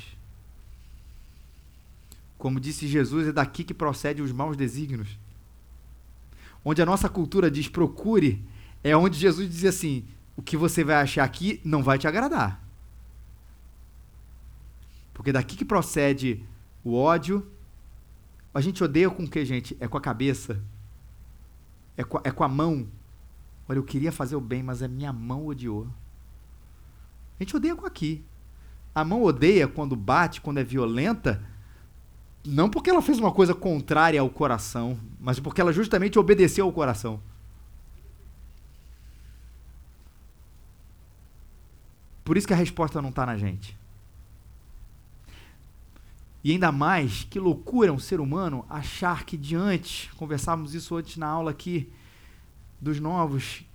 como 2.43 2.59
disse 2.59 2.89
Jesus, 2.89 3.29
é 3.29 3.33
daqui 3.33 3.63
que 3.63 3.73
procedem 3.73 4.21
os 4.21 4.33
maus 4.33 4.57
desígnios. 4.57 5.17
Onde 6.65 6.83
a 6.83 6.85
nossa 6.85 7.09
cultura 7.09 7.49
diz 7.49 7.69
procure, 7.69 8.43
é 8.83 8.97
onde 8.97 9.17
Jesus 9.17 9.49
diz 9.49 9.65
assim: 9.65 10.05
o 10.43 10.45
que 10.45 10.57
você 10.57 10.83
vai 10.83 10.97
achar 10.97 11.23
aqui 11.23 11.61
não 11.65 11.85
vai 11.85 11.97
te 11.99 12.09
agradar. 12.09 12.61
Porque 15.15 15.31
daqui 15.31 15.57
que 15.57 15.65
procede 15.65 16.45
o 16.83 16.95
ódio. 16.97 17.47
A 18.53 18.61
gente 18.61 18.83
odeia 18.83 19.09
com 19.09 19.23
o 19.23 19.31
que, 19.31 19.45
gente? 19.45 19.77
É 19.79 19.87
com 19.87 19.97
a 19.97 20.01
cabeça. 20.01 20.61
É 21.97 22.03
com 22.03 22.19
a, 22.19 22.23
é 22.25 22.31
com 22.33 22.43
a 22.43 22.49
mão. 22.49 22.89
Olha, 23.69 23.79
eu 23.79 23.85
queria 23.85 24.11
fazer 24.11 24.35
o 24.35 24.41
bem, 24.41 24.65
mas 24.65 24.83
a 24.83 24.89
minha 24.89 25.13
mão 25.13 25.47
odiou. 25.47 25.87
A 27.39 27.45
gente 27.45 27.57
odeia 27.57 27.77
com 27.77 27.87
aqui. 27.87 28.25
A 28.93 29.05
mão 29.05 29.23
odeia 29.23 29.69
quando 29.69 29.95
bate, 29.95 30.41
quando 30.41 30.59
é 30.59 30.65
violenta, 30.65 31.41
não 32.45 32.69
porque 32.69 32.91
ela 32.91 33.01
fez 33.01 33.17
uma 33.21 33.31
coisa 33.31 33.55
contrária 33.55 34.21
ao 34.21 34.29
coração, 34.29 34.99
mas 35.21 35.39
porque 35.39 35.61
ela 35.61 35.73
justamente 35.73 36.19
obedeceu 36.19 36.67
ao 36.67 36.73
coração. 36.73 37.21
Por 42.33 42.39
isso 42.39 42.47
que 42.47 42.55
a 42.55 42.57
resposta 42.57 43.03
não 43.03 43.11
está 43.11 43.27
na 43.27 43.37
gente. 43.37 43.79
E 46.43 46.51
ainda 46.51 46.73
mais, 46.73 47.25
que 47.25 47.39
loucura 47.39 47.91
é 47.91 47.93
um 47.93 47.99
ser 47.99 48.21
humano 48.21 48.65
achar 48.71 49.27
que 49.27 49.37
diante, 49.37 50.11
conversávamos 50.15 50.75
isso 50.75 50.97
antes 50.97 51.19
na 51.19 51.27
aula 51.27 51.51
aqui, 51.51 51.93
dos 52.81 52.99
novos, 52.99 53.67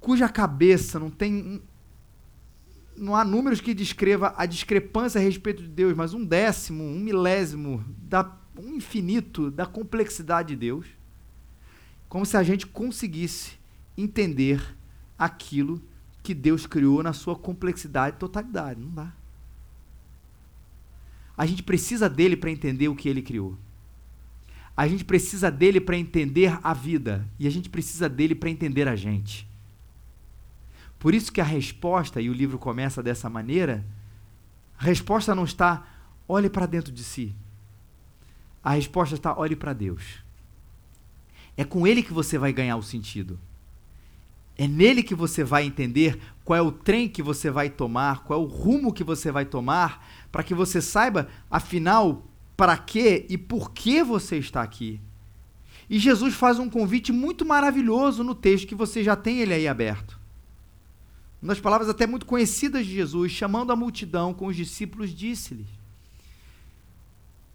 cuja 0.00 0.30
cabeça 0.30 0.98
não 0.98 1.10
tem 1.10 1.60
não 2.96 3.14
há 3.14 3.22
números 3.22 3.60
que 3.60 3.74
descreva 3.74 4.32
a 4.34 4.46
discrepância 4.46 5.20
a 5.20 5.22
respeito 5.22 5.62
de 5.62 5.68
Deus, 5.68 5.94
mas 5.94 6.14
um 6.14 6.24
décimo, 6.24 6.82
um 6.82 7.00
milésimo, 7.00 7.84
da, 7.98 8.34
um 8.56 8.76
infinito 8.76 9.50
da 9.50 9.66
complexidade 9.66 10.48
de 10.48 10.56
Deus. 10.56 10.86
como 12.08 12.24
se 12.24 12.34
a 12.34 12.42
gente 12.42 12.66
conseguisse 12.66 13.58
entender 13.94 14.74
aquilo 15.18 15.82
que 16.22 16.34
Deus 16.34 16.66
criou 16.66 17.02
na 17.02 17.12
sua 17.12 17.34
complexidade 17.36 18.16
e 18.16 18.18
totalidade. 18.18 18.80
Não 18.80 18.90
dá. 18.90 19.12
A 21.36 21.46
gente 21.46 21.62
precisa 21.62 22.08
dele 22.08 22.36
para 22.36 22.50
entender 22.50 22.88
o 22.88 22.94
que 22.94 23.08
ele 23.08 23.22
criou. 23.22 23.58
A 24.76 24.86
gente 24.86 25.04
precisa 25.04 25.50
dele 25.50 25.80
para 25.80 25.96
entender 25.96 26.58
a 26.62 26.72
vida. 26.72 27.26
E 27.38 27.46
a 27.46 27.50
gente 27.50 27.68
precisa 27.68 28.08
dele 28.08 28.34
para 28.34 28.50
entender 28.50 28.86
a 28.88 28.96
gente. 28.96 29.48
Por 30.98 31.14
isso 31.14 31.32
que 31.32 31.40
a 31.40 31.44
resposta, 31.44 32.20
e 32.20 32.30
o 32.30 32.32
livro 32.32 32.58
começa 32.58 33.02
dessa 33.02 33.28
maneira, 33.28 33.84
a 34.78 34.84
resposta 34.84 35.34
não 35.34 35.44
está 35.44 35.86
olhe 36.28 36.48
para 36.48 36.66
dentro 36.66 36.92
de 36.92 37.02
si. 37.02 37.34
A 38.62 38.74
resposta 38.74 39.16
está 39.16 39.36
olhe 39.36 39.56
para 39.56 39.72
Deus. 39.72 40.22
É 41.56 41.64
com 41.64 41.86
ele 41.86 42.02
que 42.02 42.12
você 42.12 42.38
vai 42.38 42.52
ganhar 42.52 42.76
o 42.76 42.82
sentido. 42.82 43.38
É 44.56 44.68
nele 44.68 45.02
que 45.02 45.14
você 45.14 45.42
vai 45.42 45.64
entender 45.64 46.20
qual 46.44 46.58
é 46.58 46.62
o 46.62 46.72
trem 46.72 47.08
que 47.08 47.22
você 47.22 47.50
vai 47.50 47.70
tomar, 47.70 48.24
qual 48.24 48.40
é 48.40 48.42
o 48.42 48.46
rumo 48.46 48.92
que 48.92 49.04
você 49.04 49.32
vai 49.32 49.44
tomar, 49.44 50.06
para 50.30 50.42
que 50.42 50.54
você 50.54 50.80
saiba, 50.80 51.28
afinal, 51.50 52.26
para 52.56 52.76
que 52.76 53.26
e 53.28 53.38
por 53.38 53.72
que 53.72 54.02
você 54.02 54.38
está 54.38 54.62
aqui. 54.62 55.00
E 55.88 55.98
Jesus 55.98 56.34
faz 56.34 56.58
um 56.58 56.70
convite 56.70 57.12
muito 57.12 57.44
maravilhoso 57.44 58.22
no 58.22 58.34
texto 58.34 58.66
que 58.66 58.74
você 58.74 59.02
já 59.02 59.16
tem 59.16 59.40
ele 59.40 59.54
aí 59.54 59.68
aberto. 59.68 60.18
Uma 61.42 61.52
das 61.52 61.60
palavras 61.60 61.88
até 61.88 62.06
muito 62.06 62.24
conhecidas 62.24 62.86
de 62.86 62.94
Jesus, 62.94 63.32
chamando 63.32 63.72
a 63.72 63.76
multidão 63.76 64.32
com 64.32 64.46
os 64.46 64.54
discípulos, 64.54 65.10
disse-lhes: 65.12 65.66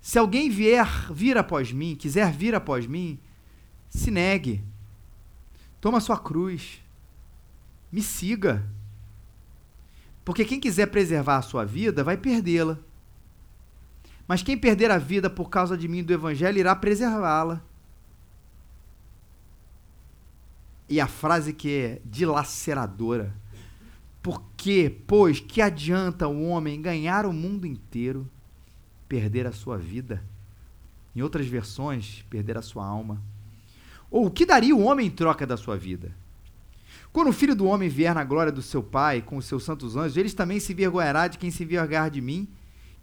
Se 0.01 0.19
alguém 0.19 0.49
vier 0.49 1.11
vir 1.11 1.37
após 1.37 1.71
mim, 1.71 1.95
quiser 1.95 2.31
vir 2.33 2.53
após 2.53 2.85
mim, 2.85 3.17
se 3.89 4.11
negue. 4.11 4.61
Toma 5.79 6.01
sua 6.01 6.17
cruz. 6.17 6.81
Me 7.91 8.01
siga. 8.01 8.63
Porque 10.25 10.43
quem 10.43 10.59
quiser 10.59 10.87
preservar 10.87 11.37
a 11.37 11.41
sua 11.41 11.63
vida 11.63 12.03
vai 12.03 12.17
perdê-la. 12.17 12.77
Mas 14.27 14.43
quem 14.43 14.57
perder 14.57 14.91
a 14.91 14.97
vida 14.97 15.29
por 15.29 15.49
causa 15.49 15.77
de 15.77 15.87
mim 15.87 16.03
do 16.03 16.11
evangelho 16.11 16.59
irá 16.59 16.75
preservá-la. 16.75 17.63
E 20.89 20.99
a 20.99 21.07
frase 21.07 21.53
que 21.53 21.73
é 21.73 22.01
dilaceradora. 22.03 23.33
Porque, 24.21 24.93
pois, 25.07 25.39
que 25.39 25.61
adianta 25.61 26.27
o 26.27 26.49
homem 26.49 26.81
ganhar 26.81 27.25
o 27.25 27.31
mundo 27.31 27.65
inteiro, 27.65 28.29
perder 29.07 29.47
a 29.47 29.53
sua 29.53 29.77
vida? 29.77 30.21
Em 31.15 31.21
outras 31.21 31.47
versões, 31.47 32.25
perder 32.29 32.57
a 32.57 32.61
sua 32.61 32.85
alma. 32.85 33.21
Ou 34.11 34.25
o 34.25 34.31
que 34.31 34.45
daria 34.45 34.75
o 34.75 34.83
homem 34.83 35.07
em 35.07 35.11
troca 35.11 35.47
da 35.47 35.55
sua 35.55 35.77
vida? 35.77 36.13
Quando 37.11 37.29
o 37.29 37.33
filho 37.33 37.55
do 37.55 37.65
homem 37.65 37.89
vier 37.89 38.13
na 38.13 38.23
glória 38.23 38.51
do 38.51 38.61
seu 38.61 38.83
Pai 38.83 39.21
com 39.21 39.37
os 39.37 39.45
seus 39.45 39.63
santos 39.63 39.95
anjos, 39.95 40.17
eles 40.17 40.33
também 40.33 40.59
se 40.59 40.73
envergonhará 40.73 41.27
de 41.27 41.37
quem 41.37 41.49
se 41.49 41.63
envergar 41.63 42.09
de 42.09 42.21
mim 42.21 42.47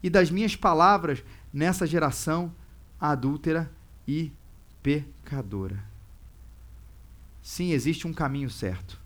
e 0.03 0.11
das 0.11 0.31
minhas 0.31 0.55
palavras 0.55 1.25
nessa 1.53 1.87
geração 1.87 2.53
adúltera 3.01 3.71
e 4.07 4.31
pecadora. 4.83 5.83
Sim, 7.43 7.73
existe 7.73 8.07
um 8.07 8.13
caminho 8.13 8.49
certo. 8.49 8.99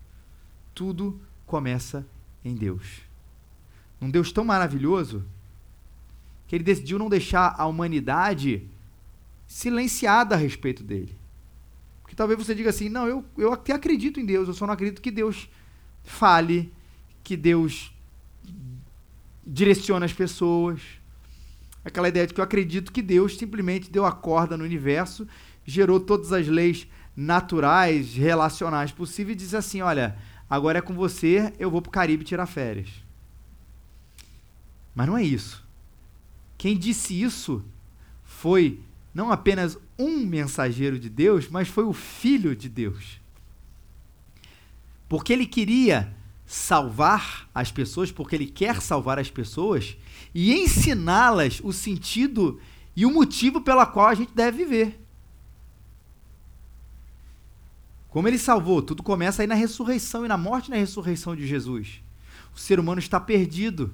Tudo 0.73 1.19
começa 1.45 2.05
em 2.43 2.55
Deus. 2.55 3.01
Um 4.01 4.09
Deus 4.09 4.31
tão 4.31 4.45
maravilhoso 4.45 5.25
que 6.47 6.55
ele 6.55 6.63
decidiu 6.63 6.97
não 6.97 7.09
deixar 7.09 7.53
a 7.57 7.65
humanidade 7.65 8.65
silenciada 9.45 10.35
a 10.35 10.37
respeito 10.37 10.83
dele. 10.83 11.18
Talvez 12.19 12.37
você 12.37 12.53
diga 12.53 12.69
assim: 12.69 12.89
não, 12.89 13.07
eu, 13.07 13.23
eu 13.37 13.53
até 13.53 13.71
acredito 13.71 14.19
em 14.19 14.25
Deus, 14.25 14.49
eu 14.49 14.53
só 14.53 14.67
não 14.67 14.73
acredito 14.73 15.01
que 15.01 15.09
Deus 15.09 15.47
fale, 16.03 16.69
que 17.23 17.37
Deus 17.37 17.95
direciona 19.47 20.05
as 20.05 20.11
pessoas. 20.11 20.81
Aquela 21.81 22.09
ideia 22.09 22.27
de 22.27 22.33
que 22.33 22.41
eu 22.41 22.43
acredito 22.43 22.91
que 22.91 23.01
Deus 23.01 23.37
simplesmente 23.37 23.89
deu 23.89 24.05
a 24.05 24.11
corda 24.11 24.57
no 24.57 24.65
universo, 24.65 25.25
gerou 25.63 25.97
todas 25.97 26.33
as 26.33 26.45
leis 26.45 26.85
naturais, 27.15 28.15
relacionais 28.15 28.91
possíveis 28.91 29.37
e 29.37 29.45
diz 29.45 29.53
assim: 29.53 29.81
olha, 29.81 30.17
agora 30.49 30.79
é 30.79 30.81
com 30.81 30.93
você, 30.93 31.53
eu 31.57 31.71
vou 31.71 31.81
para 31.81 31.87
o 31.87 31.93
Caribe 31.93 32.25
tirar 32.25 32.47
férias. 32.47 32.89
Mas 34.93 35.07
não 35.07 35.17
é 35.17 35.23
isso. 35.23 35.65
Quem 36.57 36.77
disse 36.77 37.13
isso 37.21 37.63
foi 38.25 38.81
não 39.13 39.31
apenas 39.31 39.77
um 39.99 40.25
mensageiro 40.25 40.97
de 40.97 41.09
Deus, 41.09 41.49
mas 41.49 41.67
foi 41.67 41.83
o 41.83 41.91
Filho 41.91 42.55
de 42.55 42.69
Deus. 42.69 43.19
Porque 45.09 45.33
ele 45.33 45.45
queria 45.45 46.15
salvar 46.45 47.49
as 47.53 47.71
pessoas, 47.71 48.11
porque 48.11 48.35
ele 48.35 48.47
quer 48.47 48.81
salvar 48.81 49.19
as 49.19 49.29
pessoas 49.29 49.97
e 50.33 50.53
ensiná-las 50.53 51.59
o 51.63 51.73
sentido 51.73 52.59
e 52.95 53.05
o 53.05 53.11
motivo 53.11 53.61
pela 53.61 53.85
qual 53.85 54.07
a 54.07 54.15
gente 54.15 54.33
deve 54.33 54.63
viver. 54.63 54.99
Como 58.09 58.27
ele 58.27 58.39
salvou, 58.39 58.81
tudo 58.81 59.03
começa 59.03 59.43
aí 59.43 59.47
na 59.47 59.53
ressurreição 59.53 60.25
e 60.25 60.27
na 60.27 60.37
morte 60.37 60.67
e 60.67 60.71
na 60.71 60.77
ressurreição 60.77 61.35
de 61.35 61.45
Jesus. 61.45 62.01
O 62.55 62.59
ser 62.59 62.79
humano 62.79 62.99
está 62.99 63.19
perdido. 63.19 63.93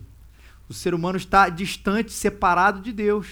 O 0.69 0.73
ser 0.73 0.93
humano 0.93 1.17
está 1.17 1.49
distante, 1.49 2.13
separado 2.13 2.79
de 2.79 2.93
Deus, 2.93 3.27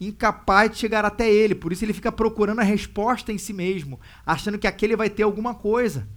incapaz 0.00 0.70
de 0.70 0.78
chegar 0.78 1.04
até 1.04 1.30
ele. 1.30 1.54
Por 1.54 1.72
isso 1.72 1.84
ele 1.84 1.92
fica 1.92 2.12
procurando 2.12 2.60
a 2.60 2.64
resposta 2.64 3.32
em 3.32 3.38
si 3.38 3.52
mesmo, 3.52 4.00
achando 4.24 4.58
que 4.58 4.66
aquele 4.66 4.96
vai 4.96 5.10
ter 5.10 5.22
alguma 5.22 5.54
coisa. 5.54 6.08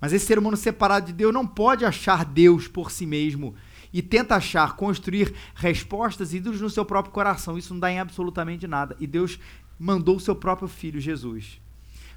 Mas 0.00 0.12
esse 0.12 0.26
ser 0.26 0.38
humano 0.38 0.56
separado 0.56 1.06
de 1.06 1.12
Deus 1.12 1.32
não 1.32 1.46
pode 1.46 1.84
achar 1.84 2.24
Deus 2.24 2.66
por 2.66 2.90
si 2.90 3.04
mesmo 3.04 3.54
e 3.92 4.00
tenta 4.00 4.36
achar, 4.36 4.76
construir 4.76 5.34
respostas 5.54 6.32
ídolos 6.32 6.60
no 6.60 6.70
seu 6.70 6.84
próprio 6.84 7.12
coração. 7.12 7.58
Isso 7.58 7.74
não 7.74 7.80
dá 7.80 7.90
em 7.90 7.98
absolutamente 7.98 8.66
nada. 8.66 8.96
E 9.00 9.06
Deus 9.06 9.38
mandou 9.78 10.16
o 10.16 10.20
seu 10.20 10.34
próprio 10.34 10.68
filho, 10.68 11.00
Jesus, 11.00 11.60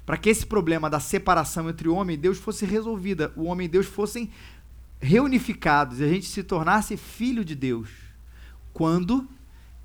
para 0.06 0.16
que 0.16 0.28
esse 0.28 0.46
problema 0.46 0.88
da 0.88 1.00
separação 1.00 1.68
entre 1.68 1.88
o 1.88 1.94
homem 1.94 2.14
e 2.14 2.18
Deus 2.18 2.38
fosse 2.38 2.64
resolvida, 2.64 3.32
o 3.36 3.44
homem 3.44 3.64
e 3.64 3.68
Deus 3.68 3.86
fossem 3.86 4.30
reunificados 5.00 6.00
e 6.00 6.04
a 6.04 6.08
gente 6.08 6.26
se 6.26 6.42
tornasse 6.42 6.96
filho 6.96 7.44
de 7.44 7.54
Deus. 7.54 7.88
Quando 8.72 9.28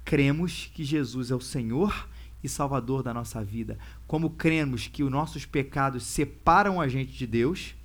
cremos 0.10 0.72
que 0.74 0.84
Jesus 0.84 1.30
é 1.30 1.36
o 1.36 1.40
Senhor 1.40 2.10
e 2.44 2.50
Salvador 2.50 3.04
da 3.04 3.14
nossa 3.14 3.44
vida, 3.44 3.78
como 4.08 4.32
cremos 4.32 4.88
que 4.88 5.04
os 5.04 5.12
nossos 5.12 5.46
pecados 5.46 6.02
separam 6.02 6.82
a 6.82 6.88
gente 6.88 7.12
de 7.12 7.28
Deus 7.28 7.76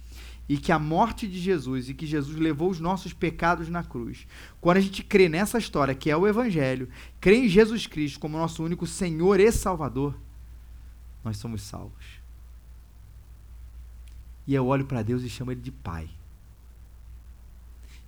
e 0.48 0.56
que 0.56 0.72
a 0.72 0.78
morte 0.78 1.28
de 1.28 1.38
Jesus 1.38 1.90
e 1.90 1.92
que 1.92 2.06
Jesus 2.06 2.38
levou 2.38 2.70
os 2.70 2.80
nossos 2.80 3.12
pecados 3.12 3.68
na 3.68 3.84
cruz. 3.84 4.26
Quando 4.58 4.78
a 4.78 4.80
gente 4.80 5.04
crê 5.04 5.28
nessa 5.28 5.58
história, 5.58 5.94
que 5.94 6.10
é 6.10 6.16
o 6.16 6.26
Evangelho, 6.26 6.88
crê 7.20 7.44
em 7.44 7.48
Jesus 7.48 7.86
Cristo 7.86 8.18
como 8.18 8.38
nosso 8.38 8.64
único 8.64 8.86
Senhor 8.86 9.38
e 9.38 9.52
Salvador, 9.52 10.18
nós 11.22 11.36
somos 11.36 11.60
salvos. 11.60 12.06
E 14.46 14.54
eu 14.54 14.66
olho 14.66 14.86
para 14.86 15.02
Deus 15.02 15.22
e 15.22 15.28
chamo 15.28 15.52
Ele 15.52 15.60
de 15.60 15.70
Pai. 15.70 16.08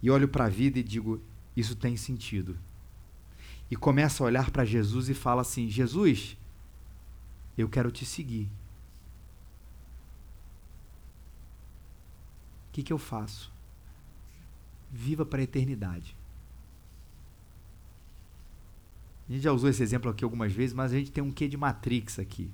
E 0.02 0.10
olho 0.10 0.26
para 0.26 0.46
a 0.46 0.48
vida 0.48 0.78
e 0.78 0.82
digo: 0.82 1.20
Isso 1.54 1.76
tem 1.76 1.98
sentido. 1.98 2.56
E 3.70 3.76
começo 3.76 4.22
a 4.22 4.26
olhar 4.26 4.50
para 4.50 4.64
Jesus 4.64 5.08
e 5.08 5.14
falo 5.14 5.40
assim: 5.40 5.68
Jesus, 5.68 6.36
eu 7.56 7.68
quero 7.68 7.90
te 7.90 8.04
seguir. 8.04 8.48
que, 12.76 12.82
que 12.82 12.92
eu 12.92 12.98
faço? 12.98 13.50
Viva 14.92 15.24
para 15.24 15.40
a 15.40 15.44
eternidade. 15.44 16.14
A 19.26 19.32
gente 19.32 19.42
já 19.42 19.50
usou 19.50 19.70
esse 19.70 19.82
exemplo 19.82 20.10
aqui 20.10 20.22
algumas 20.22 20.52
vezes, 20.52 20.74
mas 20.74 20.92
a 20.92 20.96
gente 20.98 21.10
tem 21.10 21.24
um 21.24 21.30
quê 21.30 21.48
de 21.48 21.56
Matrix 21.56 22.18
aqui. 22.18 22.50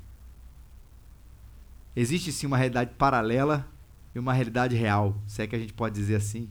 Existe 1.97 2.31
sim 2.31 2.47
uma 2.47 2.57
realidade 2.57 2.95
paralela 2.95 3.69
e 4.14 4.19
uma 4.21 4.33
realidade 4.33 4.76
real, 4.76 5.21
se 5.26 5.42
é 5.42 5.47
que 5.49 5.57
a 5.57 5.59
gente 5.59 5.73
pode 5.73 5.97
dizer 5.97 6.14
assim. 6.14 6.49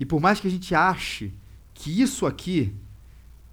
E 0.00 0.04
por 0.04 0.20
mais 0.20 0.40
que 0.40 0.48
a 0.48 0.50
gente 0.50 0.74
ache 0.74 1.32
que 1.80 2.02
isso 2.02 2.26
aqui, 2.26 2.74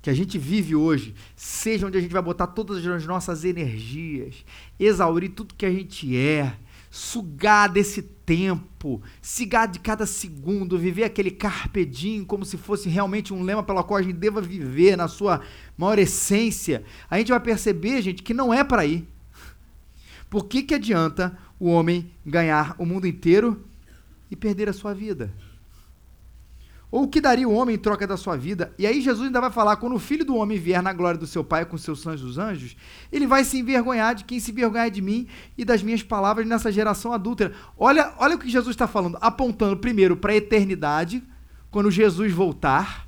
que 0.01 0.09
a 0.09 0.13
gente 0.13 0.37
vive 0.37 0.75
hoje, 0.75 1.15
seja 1.33 1.87
onde 1.87 1.97
a 1.97 2.01
gente 2.01 2.11
vai 2.11 2.21
botar 2.21 2.47
todas 2.47 2.85
as 2.85 3.05
nossas 3.05 3.45
energias, 3.45 4.43
exaurir 4.77 5.31
tudo 5.31 5.55
que 5.55 5.65
a 5.65 5.71
gente 5.71 6.13
é, 6.17 6.53
sugar 6.91 7.69
desse 7.69 8.01
tempo, 8.01 9.01
sigar 9.21 9.65
de 9.65 9.79
cada 9.79 10.05
segundo, 10.05 10.77
viver 10.77 11.05
aquele 11.05 11.31
carpe 11.31 11.85
diem 11.85 12.25
como 12.25 12.43
se 12.43 12.57
fosse 12.57 12.89
realmente 12.89 13.33
um 13.33 13.43
lema 13.43 13.63
pelo 13.63 13.81
qual 13.85 13.97
a 13.97 14.03
gente 14.03 14.17
deva 14.17 14.41
viver 14.41 14.97
na 14.97 15.07
sua 15.07 15.39
maior 15.77 15.97
essência, 15.97 16.83
a 17.09 17.17
gente 17.17 17.29
vai 17.29 17.39
perceber, 17.39 18.01
gente, 18.01 18.21
que 18.21 18.33
não 18.33 18.53
é 18.53 18.61
para 18.61 18.85
ir. 18.85 19.07
Por 20.29 20.47
que, 20.47 20.63
que 20.63 20.75
adianta 20.75 21.37
o 21.57 21.69
homem 21.69 22.11
ganhar 22.25 22.75
o 22.77 22.85
mundo 22.85 23.07
inteiro 23.07 23.65
e 24.29 24.35
perder 24.35 24.67
a 24.67 24.73
sua 24.73 24.93
vida? 24.93 25.33
Ou 26.89 27.03
o 27.03 27.07
que 27.07 27.19
daria 27.19 27.47
o 27.47 27.53
homem 27.53 27.75
em 27.75 27.79
troca 27.79 28.07
da 28.07 28.15
sua 28.15 28.37
vida? 28.37 28.73
E 28.77 28.87
aí 28.87 29.01
Jesus 29.01 29.27
ainda 29.27 29.41
vai 29.41 29.51
falar: 29.51 29.75
quando 29.75 29.95
o 29.95 29.99
filho 29.99 30.23
do 30.23 30.35
homem 30.35 30.57
vier 30.57 30.81
na 30.81 30.93
glória 30.93 31.19
do 31.19 31.27
seu 31.27 31.43
Pai 31.43 31.65
com 31.65 31.77
seus 31.77 32.03
dos 32.03 32.37
anjos, 32.37 32.77
ele 33.11 33.27
vai 33.27 33.43
se 33.43 33.59
envergonhar 33.59 34.15
de 34.15 34.23
quem 34.23 34.39
se 34.39 34.51
envergonhar 34.51 34.89
de 34.89 35.01
mim 35.01 35.27
e 35.57 35.65
das 35.65 35.83
minhas 35.83 36.01
palavras 36.01 36.47
nessa 36.47 36.71
geração 36.71 37.11
adúltera. 37.11 37.53
Olha, 37.77 38.13
olha 38.17 38.35
o 38.35 38.39
que 38.39 38.49
Jesus 38.49 38.73
está 38.73 38.87
falando, 38.87 39.17
apontando 39.19 39.75
primeiro 39.75 40.15
para 40.15 40.31
a 40.31 40.37
eternidade, 40.37 41.21
quando 41.69 41.91
Jesus 41.91 42.31
voltar, 42.31 43.05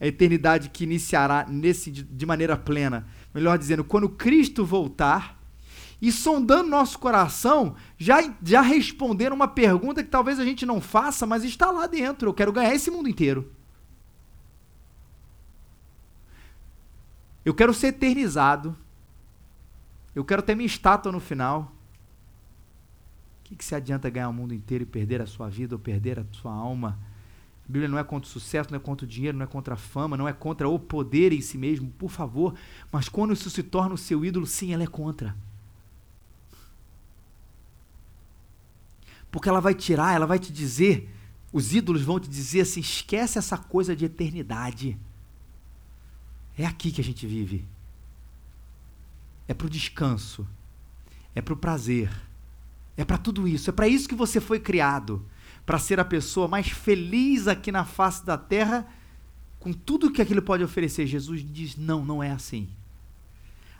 a 0.00 0.06
eternidade 0.06 0.70
que 0.70 0.84
iniciará 0.84 1.46
nesse 1.46 1.90
de 1.90 2.24
maneira 2.24 2.56
plena. 2.56 3.06
Melhor 3.34 3.58
dizendo, 3.58 3.84
quando 3.84 4.08
Cristo 4.08 4.64
voltar, 4.64 5.33
e 6.04 6.12
sondando 6.12 6.68
nosso 6.68 6.98
coração, 6.98 7.76
já, 7.96 8.18
já 8.42 8.60
respondendo 8.60 9.32
uma 9.32 9.48
pergunta 9.48 10.04
que 10.04 10.10
talvez 10.10 10.38
a 10.38 10.44
gente 10.44 10.66
não 10.66 10.78
faça, 10.78 11.24
mas 11.24 11.42
está 11.44 11.70
lá 11.70 11.86
dentro. 11.86 12.28
Eu 12.28 12.34
quero 12.34 12.52
ganhar 12.52 12.74
esse 12.74 12.90
mundo 12.90 13.08
inteiro. 13.08 13.50
Eu 17.42 17.54
quero 17.54 17.72
ser 17.72 17.86
eternizado. 17.86 18.76
Eu 20.14 20.26
quero 20.26 20.42
ter 20.42 20.54
minha 20.54 20.66
estátua 20.66 21.10
no 21.10 21.20
final. 21.20 21.72
O 23.40 23.44
que, 23.44 23.56
que 23.56 23.64
se 23.64 23.74
adianta 23.74 24.10
ganhar 24.10 24.28
o 24.28 24.32
mundo 24.34 24.52
inteiro 24.52 24.82
e 24.82 24.86
perder 24.86 25.22
a 25.22 25.26
sua 25.26 25.48
vida 25.48 25.74
ou 25.74 25.78
perder 25.78 26.20
a 26.20 26.26
sua 26.32 26.52
alma? 26.52 26.98
A 27.66 27.72
Bíblia 27.72 27.88
não 27.88 27.98
é 27.98 28.04
contra 28.04 28.28
o 28.28 28.30
sucesso, 28.30 28.68
não 28.70 28.76
é 28.76 28.80
contra 28.80 29.06
o 29.06 29.08
dinheiro, 29.08 29.38
não 29.38 29.44
é 29.44 29.48
contra 29.48 29.72
a 29.72 29.78
fama, 29.78 30.18
não 30.18 30.28
é 30.28 30.34
contra 30.34 30.68
o 30.68 30.78
poder 30.78 31.32
em 31.32 31.40
si 31.40 31.56
mesmo, 31.56 31.90
por 31.92 32.10
favor. 32.10 32.54
Mas 32.92 33.08
quando 33.08 33.32
isso 33.32 33.48
se 33.48 33.62
torna 33.62 33.94
o 33.94 33.98
seu 33.98 34.22
ídolo, 34.22 34.46
sim, 34.46 34.74
ela 34.74 34.82
é 34.82 34.86
contra. 34.86 35.34
Porque 39.34 39.48
ela 39.48 39.58
vai 39.58 39.74
tirar, 39.74 40.14
ela 40.14 40.26
vai 40.26 40.38
te 40.38 40.52
dizer, 40.52 41.12
os 41.52 41.74
ídolos 41.74 42.02
vão 42.02 42.20
te 42.20 42.28
dizer 42.28 42.60
assim: 42.60 42.78
esquece 42.78 43.36
essa 43.36 43.58
coisa 43.58 43.96
de 43.96 44.04
eternidade. 44.04 44.96
É 46.56 46.64
aqui 46.64 46.92
que 46.92 47.00
a 47.00 47.04
gente 47.04 47.26
vive. 47.26 47.64
É 49.48 49.52
para 49.52 49.66
o 49.66 49.70
descanso. 49.70 50.46
É 51.34 51.42
para 51.42 51.52
o 51.52 51.56
prazer. 51.56 52.12
É 52.96 53.04
para 53.04 53.18
tudo 53.18 53.48
isso. 53.48 53.68
É 53.68 53.72
para 53.72 53.88
isso 53.88 54.08
que 54.08 54.14
você 54.14 54.40
foi 54.40 54.60
criado. 54.60 55.26
Para 55.66 55.80
ser 55.80 55.98
a 55.98 56.04
pessoa 56.04 56.46
mais 56.46 56.68
feliz 56.68 57.48
aqui 57.48 57.72
na 57.72 57.84
face 57.84 58.24
da 58.24 58.38
terra, 58.38 58.86
com 59.58 59.72
tudo 59.72 60.12
que 60.12 60.22
aquilo 60.22 60.42
pode 60.42 60.62
oferecer. 60.62 61.08
Jesus 61.08 61.44
diz: 61.44 61.74
não, 61.74 62.04
não 62.04 62.22
é 62.22 62.30
assim. 62.30 62.68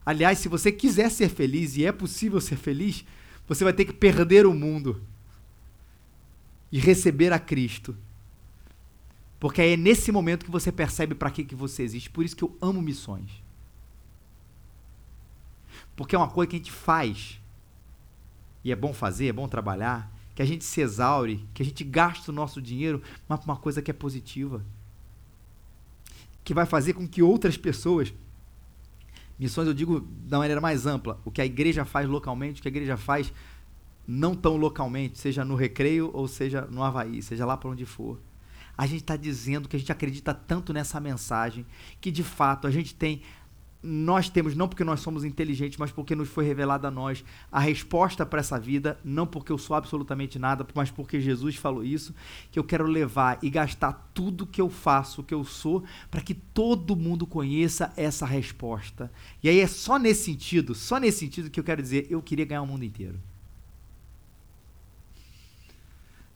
Aliás, 0.04 0.40
se 0.40 0.48
você 0.48 0.72
quiser 0.72 1.12
ser 1.12 1.28
feliz, 1.28 1.76
e 1.76 1.86
é 1.86 1.92
possível 1.92 2.40
ser 2.40 2.56
feliz, 2.56 3.04
você 3.46 3.62
vai 3.62 3.72
ter 3.72 3.84
que 3.84 3.92
perder 3.92 4.46
o 4.46 4.52
mundo 4.52 5.00
e 6.74 6.78
receber 6.80 7.32
a 7.32 7.38
Cristo. 7.38 7.96
Porque 9.38 9.62
é 9.62 9.76
nesse 9.76 10.10
momento 10.10 10.44
que 10.44 10.50
você 10.50 10.72
percebe 10.72 11.14
para 11.14 11.30
que, 11.30 11.44
que 11.44 11.54
você 11.54 11.84
existe. 11.84 12.10
Por 12.10 12.24
isso 12.24 12.34
que 12.34 12.42
eu 12.42 12.58
amo 12.60 12.82
missões. 12.82 13.30
Porque 15.94 16.16
é 16.16 16.18
uma 16.18 16.26
coisa 16.26 16.50
que 16.50 16.56
a 16.56 16.58
gente 16.58 16.72
faz. 16.72 17.40
E 18.64 18.72
é 18.72 18.74
bom 18.74 18.92
fazer, 18.92 19.28
é 19.28 19.32
bom 19.32 19.46
trabalhar. 19.46 20.12
Que 20.34 20.42
a 20.42 20.44
gente 20.44 20.64
se 20.64 20.80
exaure, 20.80 21.46
que 21.54 21.62
a 21.62 21.64
gente 21.64 21.84
gasta 21.84 22.32
o 22.32 22.34
nosso 22.34 22.60
dinheiro, 22.60 23.00
mas 23.28 23.38
para 23.38 23.52
uma 23.52 23.56
coisa 23.56 23.80
que 23.80 23.92
é 23.92 23.94
positiva. 23.94 24.60
Que 26.42 26.52
vai 26.52 26.66
fazer 26.66 26.94
com 26.94 27.06
que 27.06 27.22
outras 27.22 27.56
pessoas. 27.56 28.12
Missões 29.38 29.68
eu 29.68 29.74
digo 29.74 30.00
da 30.00 30.38
maneira 30.38 30.60
mais 30.60 30.86
ampla. 30.86 31.20
O 31.24 31.30
que 31.30 31.40
a 31.40 31.46
igreja 31.46 31.84
faz 31.84 32.08
localmente, 32.08 32.58
o 32.58 32.62
que 32.62 32.68
a 32.68 32.72
igreja 32.72 32.96
faz 32.96 33.32
não 34.06 34.34
tão 34.34 34.56
localmente, 34.56 35.18
seja 35.18 35.44
no 35.44 35.54
Recreio 35.54 36.10
ou 36.12 36.28
seja 36.28 36.62
no 36.70 36.82
Havaí, 36.82 37.22
seja 37.22 37.46
lá 37.46 37.56
para 37.56 37.70
onde 37.70 37.86
for. 37.86 38.20
A 38.76 38.86
gente 38.86 39.02
está 39.02 39.16
dizendo 39.16 39.68
que 39.68 39.76
a 39.76 39.78
gente 39.78 39.92
acredita 39.92 40.34
tanto 40.34 40.72
nessa 40.72 41.00
mensagem 41.00 41.64
que 42.00 42.10
de 42.10 42.24
fato 42.24 42.66
a 42.66 42.70
gente 42.70 42.94
tem. 42.94 43.22
Nós 43.86 44.30
temos, 44.30 44.56
não 44.56 44.66
porque 44.66 44.82
nós 44.82 45.00
somos 45.00 45.24
inteligentes, 45.24 45.76
mas 45.76 45.92
porque 45.92 46.16
nos 46.16 46.30
foi 46.30 46.46
revelada 46.46 46.88
a 46.88 46.90
nós 46.90 47.22
a 47.52 47.60
resposta 47.60 48.24
para 48.24 48.40
essa 48.40 48.58
vida, 48.58 48.98
não 49.04 49.26
porque 49.26 49.52
eu 49.52 49.58
sou 49.58 49.76
absolutamente 49.76 50.38
nada, 50.38 50.66
mas 50.74 50.90
porque 50.90 51.20
Jesus 51.20 51.56
falou 51.56 51.84
isso, 51.84 52.14
que 52.50 52.58
eu 52.58 52.64
quero 52.64 52.86
levar 52.86 53.38
e 53.42 53.50
gastar 53.50 54.10
tudo 54.14 54.46
que 54.46 54.60
eu 54.60 54.70
faço, 54.70 55.20
o 55.20 55.24
que 55.24 55.34
eu 55.34 55.44
sou, 55.44 55.84
para 56.10 56.22
que 56.22 56.32
todo 56.32 56.96
mundo 56.96 57.26
conheça 57.26 57.92
essa 57.94 58.24
resposta. 58.24 59.12
E 59.42 59.50
aí 59.50 59.60
é 59.60 59.66
só 59.66 59.98
nesse 59.98 60.24
sentido, 60.24 60.74
só 60.74 60.98
nesse 60.98 61.18
sentido 61.18 61.50
que 61.50 61.60
eu 61.60 61.64
quero 61.64 61.82
dizer, 61.82 62.06
eu 62.08 62.22
queria 62.22 62.46
ganhar 62.46 62.62
o 62.62 62.66
mundo 62.66 62.86
inteiro. 62.86 63.20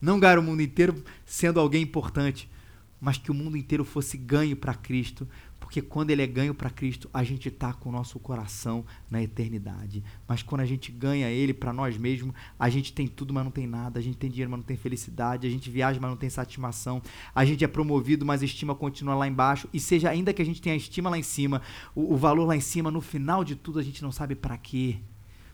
Não 0.00 0.20
ganhar 0.20 0.38
o 0.38 0.42
mundo 0.42 0.62
inteiro 0.62 1.02
sendo 1.24 1.60
alguém 1.60 1.82
importante, 1.82 2.48
mas 3.00 3.16
que 3.16 3.30
o 3.30 3.34
mundo 3.34 3.56
inteiro 3.56 3.84
fosse 3.84 4.16
ganho 4.16 4.56
para 4.56 4.74
Cristo, 4.74 5.28
porque 5.60 5.82
quando 5.82 6.10
ele 6.10 6.22
é 6.22 6.26
ganho 6.26 6.54
para 6.54 6.70
Cristo, 6.70 7.10
a 7.12 7.22
gente 7.22 7.48
está 7.48 7.74
com 7.74 7.90
o 7.90 7.92
nosso 7.92 8.18
coração 8.18 8.86
na 9.10 9.22
eternidade. 9.22 10.02
Mas 10.26 10.42
quando 10.42 10.62
a 10.62 10.64
gente 10.64 10.90
ganha 10.90 11.28
ele 11.28 11.52
para 11.52 11.74
nós 11.74 11.98
mesmos, 11.98 12.34
a 12.58 12.70
gente 12.70 12.92
tem 12.92 13.06
tudo, 13.06 13.34
mas 13.34 13.44
não 13.44 13.50
tem 13.50 13.66
nada. 13.66 13.98
A 13.98 14.02
gente 14.02 14.16
tem 14.16 14.30
dinheiro, 14.30 14.50
mas 14.50 14.60
não 14.60 14.64
tem 14.64 14.76
felicidade. 14.76 15.46
A 15.46 15.50
gente 15.50 15.68
viaja, 15.68 16.00
mas 16.00 16.08
não 16.08 16.16
tem 16.16 16.30
satisfação. 16.30 17.02
A 17.34 17.44
gente 17.44 17.64
é 17.64 17.68
promovido, 17.68 18.24
mas 18.24 18.40
a 18.40 18.46
estima 18.46 18.74
continua 18.74 19.14
lá 19.14 19.28
embaixo. 19.28 19.68
E 19.70 19.78
seja 19.78 20.08
ainda 20.08 20.32
que 20.32 20.40
a 20.40 20.44
gente 20.44 20.62
tenha 20.62 20.74
a 20.74 20.78
estima 20.78 21.10
lá 21.10 21.18
em 21.18 21.22
cima, 21.22 21.60
o, 21.94 22.14
o 22.14 22.16
valor 22.16 22.46
lá 22.46 22.56
em 22.56 22.60
cima, 22.60 22.90
no 22.90 23.02
final 23.02 23.44
de 23.44 23.54
tudo 23.54 23.78
a 23.78 23.82
gente 23.82 24.02
não 24.02 24.10
sabe 24.10 24.34
para 24.34 24.56
quê. 24.56 24.96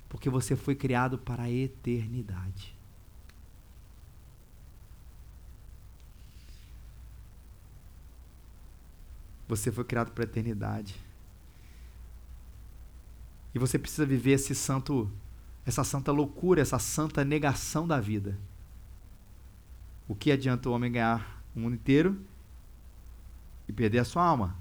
Porque 0.08 0.30
você 0.30 0.54
foi 0.54 0.76
criado 0.76 1.18
para 1.18 1.44
a 1.44 1.50
eternidade. 1.50 2.73
Você 9.48 9.70
foi 9.70 9.84
criado 9.84 10.12
para 10.12 10.24
a 10.24 10.26
eternidade. 10.26 10.94
E 13.54 13.58
você 13.58 13.78
precisa 13.78 14.04
viver 14.04 14.32
esse 14.32 14.54
santo, 14.54 15.10
essa 15.64 15.84
santa 15.84 16.10
loucura, 16.10 16.60
essa 16.60 16.78
santa 16.78 17.24
negação 17.24 17.86
da 17.86 18.00
vida. 18.00 18.38
O 20.08 20.14
que 20.14 20.32
adianta 20.32 20.68
o 20.68 20.72
homem 20.72 20.90
ganhar 20.90 21.42
o 21.54 21.60
mundo 21.60 21.74
inteiro 21.74 22.20
e 23.68 23.72
perder 23.72 24.00
a 24.00 24.04
sua 24.04 24.24
alma? 24.24 24.56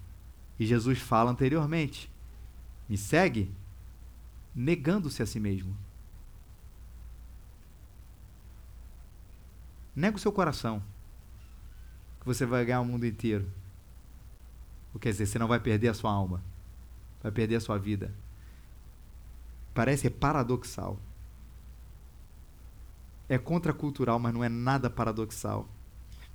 E 0.60 0.66
Jesus 0.66 1.00
fala 1.00 1.32
anteriormente: 1.32 2.10
me 2.88 2.98
segue 2.98 3.52
negando-se 4.56 5.24
a 5.24 5.26
si 5.26 5.40
mesmo. 5.40 5.76
Nega 9.96 10.18
o 10.18 10.20
seu 10.20 10.32
coração, 10.32 10.82
que 12.20 12.26
você 12.26 12.46
vai 12.46 12.66
ganhar 12.66 12.82
o 12.82 12.86
mundo 12.86 13.06
inteiro. 13.06 13.52
Quer 15.00 15.12
dizer, 15.12 15.26
você 15.26 15.40
não 15.40 15.48
vai 15.48 15.60
perder 15.60 15.90
a 15.90 15.94
sua 15.94 16.12
alma, 16.12 16.42
vai 17.22 17.32
perder 17.32 17.56
a 17.56 17.60
sua 17.60 17.78
vida. 17.78 18.14
Parece 19.74 20.10
paradoxal. 20.10 21.00
É 23.28 23.38
contracultural, 23.38 24.20
mas 24.20 24.34
não 24.34 24.44
é 24.44 24.50
nada 24.50 24.90
paradoxal. 24.90 25.68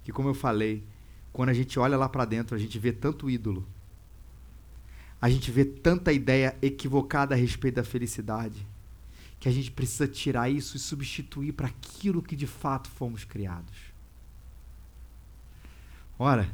Que 0.02 0.12
como 0.12 0.28
eu 0.28 0.34
falei, 0.34 0.84
quando 1.32 1.50
a 1.50 1.54
gente 1.54 1.78
olha 1.78 1.96
lá 1.96 2.08
para 2.08 2.24
dentro, 2.24 2.56
a 2.56 2.58
gente 2.58 2.78
vê 2.78 2.92
tanto 2.92 3.30
ídolo. 3.30 3.66
A 5.20 5.28
gente 5.28 5.50
vê 5.50 5.64
tanta 5.64 6.12
ideia 6.12 6.56
equivocada 6.62 7.34
a 7.34 7.38
respeito 7.38 7.76
da 7.76 7.84
felicidade, 7.84 8.66
que 9.40 9.48
a 9.48 9.52
gente 9.52 9.70
precisa 9.70 10.06
tirar 10.06 10.48
isso 10.48 10.76
e 10.76 10.80
substituir 10.80 11.52
para 11.52 11.68
aquilo 11.68 12.22
que 12.22 12.36
de 12.36 12.46
fato 12.46 12.88
fomos 12.88 13.24
criados. 13.24 13.76
Ora, 16.18 16.50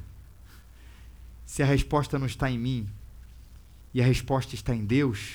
se 1.54 1.62
a 1.62 1.66
resposta 1.66 2.18
não 2.18 2.26
está 2.26 2.50
em 2.50 2.58
mim 2.58 2.88
e 3.94 4.02
a 4.02 4.04
resposta 4.04 4.56
está 4.56 4.74
em 4.74 4.84
Deus, 4.84 5.34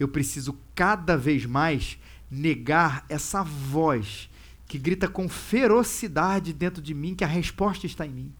eu 0.00 0.08
preciso 0.08 0.58
cada 0.74 1.14
vez 1.14 1.44
mais 1.44 1.98
negar 2.30 3.04
essa 3.06 3.42
voz 3.42 4.30
que 4.66 4.78
grita 4.78 5.06
com 5.06 5.28
ferocidade 5.28 6.54
dentro 6.54 6.80
de 6.80 6.94
mim 6.94 7.14
que 7.14 7.22
a 7.22 7.26
resposta 7.26 7.84
está 7.84 8.06
em 8.06 8.10
mim. 8.10 8.32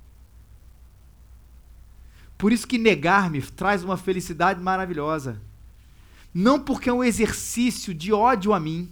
Por 2.38 2.50
isso 2.50 2.66
que 2.66 2.78
negar-me 2.78 3.42
traz 3.42 3.84
uma 3.84 3.98
felicidade 3.98 4.62
maravilhosa. 4.62 5.38
Não 6.32 6.58
porque 6.58 6.88
é 6.88 6.92
um 6.94 7.04
exercício 7.04 7.92
de 7.92 8.10
ódio 8.10 8.54
a 8.54 8.58
mim, 8.58 8.88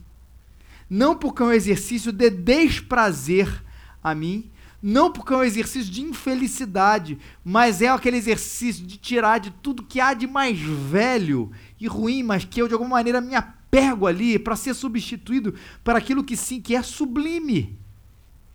não 0.91 1.17
porque 1.17 1.43
é 1.43 1.47
um 1.47 1.53
exercício 1.53 2.13
de 2.13 2.29
desprazer 2.29 3.65
a 4.05 4.15
mim, 4.15 4.51
não 4.83 5.11
porque 5.11 5.33
é 5.33 5.37
um 5.37 5.43
exercício 5.43 5.91
de 5.91 6.03
infelicidade, 6.03 7.19
mas 7.45 7.81
é 7.81 7.89
aquele 7.89 8.17
exercício 8.17 8.87
de 8.87 8.97
tirar 8.97 9.39
de 9.39 9.51
tudo 9.51 9.83
que 9.83 10.01
há 10.01 10.15
de 10.15 10.27
mais 10.27 10.59
velho 10.61 11.51
e 11.81 11.87
ruim, 11.87 12.23
mas 12.23 12.45
que 12.45 12.61
eu 12.61 12.69
de 12.69 12.75
alguma 12.75 12.97
maneira 12.97 13.21
me 13.21 13.35
apego 13.35 14.07
ali 14.07 14.39
para 14.39 14.57
ser 14.57 14.75
substituído 14.75 15.55
para 15.83 15.99
aquilo 15.99 16.23
que 16.23 16.37
sim, 16.37 16.61
que 16.61 16.77
é 16.77 16.83
sublime, 16.83 17.79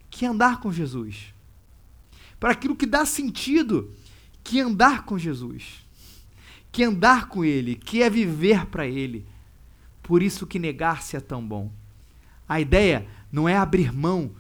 que 0.10 0.26
é 0.26 0.28
andar 0.28 0.60
com 0.60 0.72
Jesus. 0.72 1.34
Para 2.40 2.52
aquilo 2.52 2.76
que 2.76 2.86
dá 2.86 3.06
sentido, 3.06 3.92
que 4.44 4.60
é 4.60 4.64
andar 4.64 5.06
com 5.06 5.18
Jesus. 5.18 5.86
Que 6.72 6.84
é 6.84 6.86
andar 6.86 7.28
com 7.28 7.44
ele, 7.44 7.76
que 7.76 8.02
é 8.02 8.10
viver 8.10 8.66
para 8.68 8.88
ele. 8.88 9.26
Por 10.02 10.24
isso 10.24 10.48
que 10.48 10.58
negar-se 10.58 11.16
é 11.16 11.20
tão 11.20 11.46
bom. 11.46 11.72
A 12.48 12.60
ideia 12.60 13.08
não 13.32 13.48
é 13.48 13.56
abrir 13.56 13.94
mão 13.94 14.32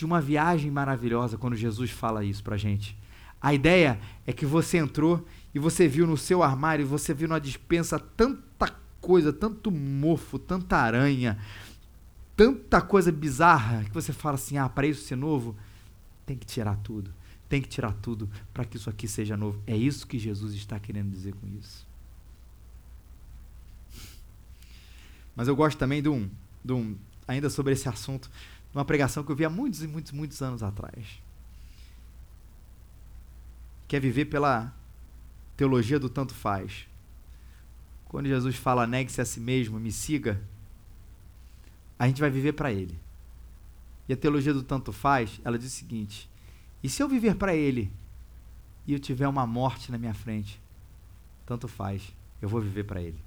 de 0.00 0.06
uma 0.06 0.18
viagem 0.18 0.70
maravilhosa 0.70 1.36
quando 1.36 1.54
Jesus 1.54 1.90
fala 1.90 2.24
isso 2.24 2.42
pra 2.42 2.56
gente. 2.56 2.96
A 3.38 3.52
ideia 3.52 4.00
é 4.26 4.32
que 4.32 4.46
você 4.46 4.78
entrou 4.78 5.26
e 5.54 5.58
você 5.58 5.86
viu 5.86 6.06
no 6.06 6.16
seu 6.16 6.42
armário, 6.42 6.86
você 6.86 7.12
viu 7.12 7.28
na 7.28 7.38
dispensa 7.38 7.98
tanta 7.98 8.74
coisa, 8.98 9.30
tanto 9.30 9.70
mofo, 9.70 10.38
tanta 10.38 10.78
aranha, 10.78 11.38
tanta 12.34 12.80
coisa 12.80 13.12
bizarra 13.12 13.84
que 13.84 13.92
você 13.92 14.10
fala 14.10 14.36
assim: 14.36 14.56
ah, 14.56 14.70
para 14.70 14.86
isso 14.86 15.04
ser 15.04 15.16
novo, 15.16 15.54
tem 16.24 16.34
que 16.34 16.46
tirar 16.46 16.76
tudo. 16.76 17.12
Tem 17.46 17.60
que 17.60 17.68
tirar 17.68 17.92
tudo 17.92 18.26
para 18.54 18.64
que 18.64 18.78
isso 18.78 18.88
aqui 18.88 19.06
seja 19.06 19.36
novo. 19.36 19.60
É 19.66 19.76
isso 19.76 20.06
que 20.06 20.18
Jesus 20.18 20.54
está 20.54 20.80
querendo 20.80 21.10
dizer 21.10 21.34
com 21.34 21.46
isso. 21.46 21.86
Mas 25.36 25.46
eu 25.46 25.54
gosto 25.54 25.76
também 25.76 26.00
de 26.00 26.08
um, 26.08 26.30
de 26.64 26.72
um 26.72 26.96
ainda 27.28 27.50
sobre 27.50 27.74
esse 27.74 27.86
assunto, 27.86 28.30
de 28.70 28.78
uma 28.78 28.84
pregação 28.84 29.24
que 29.24 29.30
eu 29.30 29.36
vi 29.36 29.44
há 29.44 29.50
muitos 29.50 29.82
e 29.82 29.88
muitos, 29.88 30.12
muitos 30.12 30.40
anos 30.42 30.62
atrás. 30.62 31.22
Que 33.88 33.96
é 33.96 34.00
viver 34.00 34.26
pela 34.26 34.74
teologia 35.56 35.98
do 35.98 36.08
tanto 36.08 36.34
faz. 36.34 36.86
Quando 38.06 38.26
Jesus 38.26 38.56
fala, 38.56 38.86
negue-se 38.86 39.20
a 39.20 39.24
si 39.24 39.40
mesmo, 39.40 39.78
me 39.78 39.92
siga, 39.92 40.40
a 41.98 42.06
gente 42.06 42.20
vai 42.20 42.30
viver 42.30 42.52
para 42.52 42.72
Ele. 42.72 42.98
E 44.08 44.12
a 44.12 44.16
teologia 44.16 44.52
do 44.52 44.62
tanto 44.62 44.92
faz, 44.92 45.40
ela 45.44 45.58
diz 45.58 45.72
o 45.72 45.76
seguinte: 45.76 46.28
e 46.82 46.88
se 46.88 47.02
eu 47.02 47.08
viver 47.08 47.34
para 47.36 47.54
Ele 47.54 47.90
e 48.86 48.92
eu 48.92 48.98
tiver 48.98 49.28
uma 49.28 49.46
morte 49.46 49.92
na 49.92 49.98
minha 49.98 50.14
frente, 50.14 50.60
tanto 51.44 51.68
faz, 51.68 52.14
eu 52.40 52.48
vou 52.48 52.60
viver 52.60 52.84
para 52.84 53.02
Ele. 53.02 53.18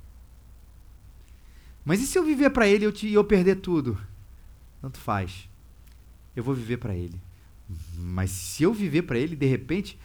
Mas 1.85 2.01
e 2.01 2.07
se 2.07 2.17
eu 2.17 2.23
viver 2.23 2.49
para 2.49 2.67
Ele 2.67 2.85
e 2.85 2.87
eu, 2.87 2.91
te, 2.91 3.11
eu 3.11 3.23
perder 3.23 3.57
tudo? 3.57 3.99
Tanto 4.83 4.97
faz, 4.97 5.47
eu 6.35 6.43
vou 6.43 6.53
viver 6.53 6.75
para 6.75 6.93
Ele. 6.93 7.17
Mas 7.95 8.31
se 8.31 8.63
eu 8.63 8.73
viver 8.73 9.03
para 9.03 9.17
Ele, 9.17 9.33
de 9.33 9.45
repente, 9.45 9.97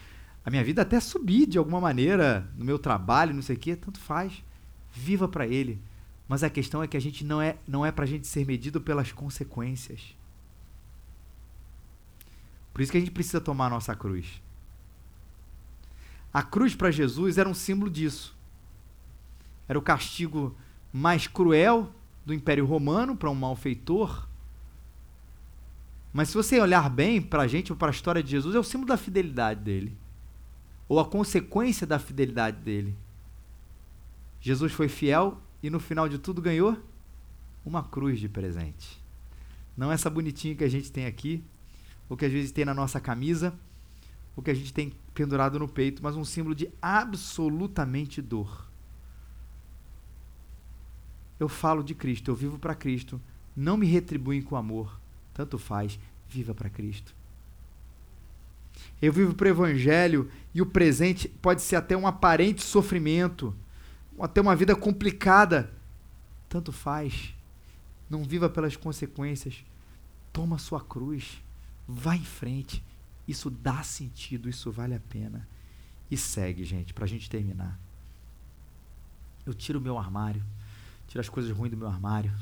a 0.45 0.51
minha 0.51 0.63
vida 0.63 0.83
até 0.83 1.01
subir 1.01 1.49
de 1.49 1.59
alguma 1.59 1.81
maneira 1.81 2.49
no 2.57 2.65
meu 2.65 2.79
trabalho, 2.79 3.35
não 3.35 3.43
sei 3.43 3.57
o 3.57 3.59
quê, 3.59 3.75
tanto 3.75 3.99
faz. 3.99 4.45
Viva 4.93 5.27
para 5.27 5.49
Ele. 5.49 5.83
Mas 6.29 6.45
a 6.45 6.49
questão 6.49 6.81
é 6.81 6.87
que 6.87 6.97
a 6.97 7.01
gente 7.01 7.25
não 7.25 7.43
é, 7.43 7.57
não 7.67 7.85
é 7.85 7.91
para 7.91 8.05
a 8.05 8.07
gente 8.07 8.29
ser 8.29 8.47
medido 8.47 8.81
pelas 8.81 9.11
consequências. 9.11 10.17
Por 12.73 12.81
isso 12.81 12.93
que 12.93 12.99
a 12.99 13.01
gente 13.01 13.11
precisa 13.11 13.41
tomar 13.41 13.67
a 13.67 13.71
nossa 13.71 13.97
cruz. 13.97 14.41
A 16.33 16.41
cruz 16.41 16.77
para 16.77 16.93
Jesus 16.93 17.37
era 17.37 17.49
um 17.49 17.55
símbolo 17.55 17.91
disso. 17.91 18.33
Era 19.69 19.77
o 19.77 19.83
castigo 19.83 20.57
mais 20.93 21.27
cruel 21.27 21.93
do 22.25 22.33
Império 22.33 22.65
Romano 22.65 23.17
para 23.17 23.29
um 23.29 23.35
malfeitor. 23.35 24.29
Mas 26.19 26.31
se 26.31 26.35
você 26.35 26.59
olhar 26.59 26.91
bem 26.91 27.23
para 27.23 27.45
a 27.45 27.47
gente 27.47 27.71
ou 27.71 27.79
para 27.79 27.91
a 27.91 27.95
história 27.95 28.21
de 28.21 28.29
Jesus, 28.29 28.53
é 28.53 28.59
o 28.59 28.65
símbolo 28.65 28.89
da 28.89 28.97
fidelidade 28.97 29.61
dele. 29.61 29.97
Ou 30.89 30.99
a 30.99 31.05
consequência 31.05 31.87
da 31.87 31.97
fidelidade 31.97 32.57
dele. 32.57 32.97
Jesus 34.41 34.73
foi 34.73 34.89
fiel 34.89 35.41
e 35.63 35.71
no 35.71 35.79
final 35.79 36.09
de 36.09 36.19
tudo 36.19 36.43
ganhou 36.43 36.77
uma 37.65 37.85
cruz 37.85 38.19
de 38.19 38.29
presente. 38.29 39.01
Não 39.77 39.93
essa 39.93 40.11
bonitinha 40.11 40.57
que 40.57 40.65
a 40.65 40.69
gente 40.69 40.91
tem 40.91 41.07
aqui, 41.07 41.41
ou 42.09 42.17
que 42.17 42.25
às 42.25 42.33
vezes 42.33 42.51
tem 42.51 42.65
na 42.65 42.75
nossa 42.75 42.99
camisa, 42.99 43.55
ou 44.35 44.43
que 44.43 44.51
a 44.51 44.55
gente 44.55 44.75
tem 44.75 44.93
pendurado 45.15 45.57
no 45.57 45.69
peito, 45.69 46.03
mas 46.03 46.17
um 46.17 46.25
símbolo 46.25 46.53
de 46.53 46.69
absolutamente 46.83 48.21
dor. 48.21 48.69
Eu 51.39 51.49
falo 51.49 51.85
de 51.85 51.95
Cristo, 51.95 52.29
eu 52.29 52.35
vivo 52.35 52.59
para 52.59 52.75
Cristo, 52.75 53.21
não 53.55 53.77
me 53.77 53.87
retribuem 53.87 54.43
com 54.43 54.57
amor, 54.57 54.99
tanto 55.39 55.57
faz, 55.57 56.01
viva 56.29 56.53
para 56.53 56.69
Cristo. 56.69 57.15
Eu 59.01 59.13
vivo 59.13 59.35
para 59.35 59.47
o 59.47 59.51
Evangelho 59.51 60.29
e 60.53 60.61
o 60.61 60.67
presente 60.67 61.29
pode 61.29 61.63
ser 61.63 61.77
até 61.77 61.97
um 61.97 62.09
aparente 62.09 62.61
sofrimento 62.61 63.55
até 64.19 64.41
uma 64.41 64.57
vida 64.57 64.75
complicada, 64.75 65.73
tanto 66.49 66.73
faz. 66.73 67.33
Não 68.11 68.25
viva 68.25 68.51
pelas 68.51 68.75
consequências. 68.75 69.65
Toma 70.33 70.59
sua 70.59 70.81
cruz. 70.81 71.41
Vá 71.87 72.17
em 72.17 72.25
frente. 72.25 72.83
Isso 73.29 73.49
dá 73.49 73.85
sentido, 73.85 74.49
isso 74.49 74.73
vale 74.73 74.97
a 74.97 75.01
pena. 75.01 75.47
E 76.11 76.17
segue, 76.17 76.65
gente, 76.65 76.93
para 76.93 77.05
a 77.05 77.09
gente 77.09 77.31
terminar. 77.31 77.79
Eu 79.47 79.55
tiro 79.55 79.79
o 79.79 79.83
meu 79.83 79.97
armário, 79.99 80.43
tiro 81.07 81.21
as 81.21 81.29
coisas 81.29 81.57
ruins 81.57 81.71
do 81.71 81.77
meu 81.77 81.87
armário. 81.87 82.35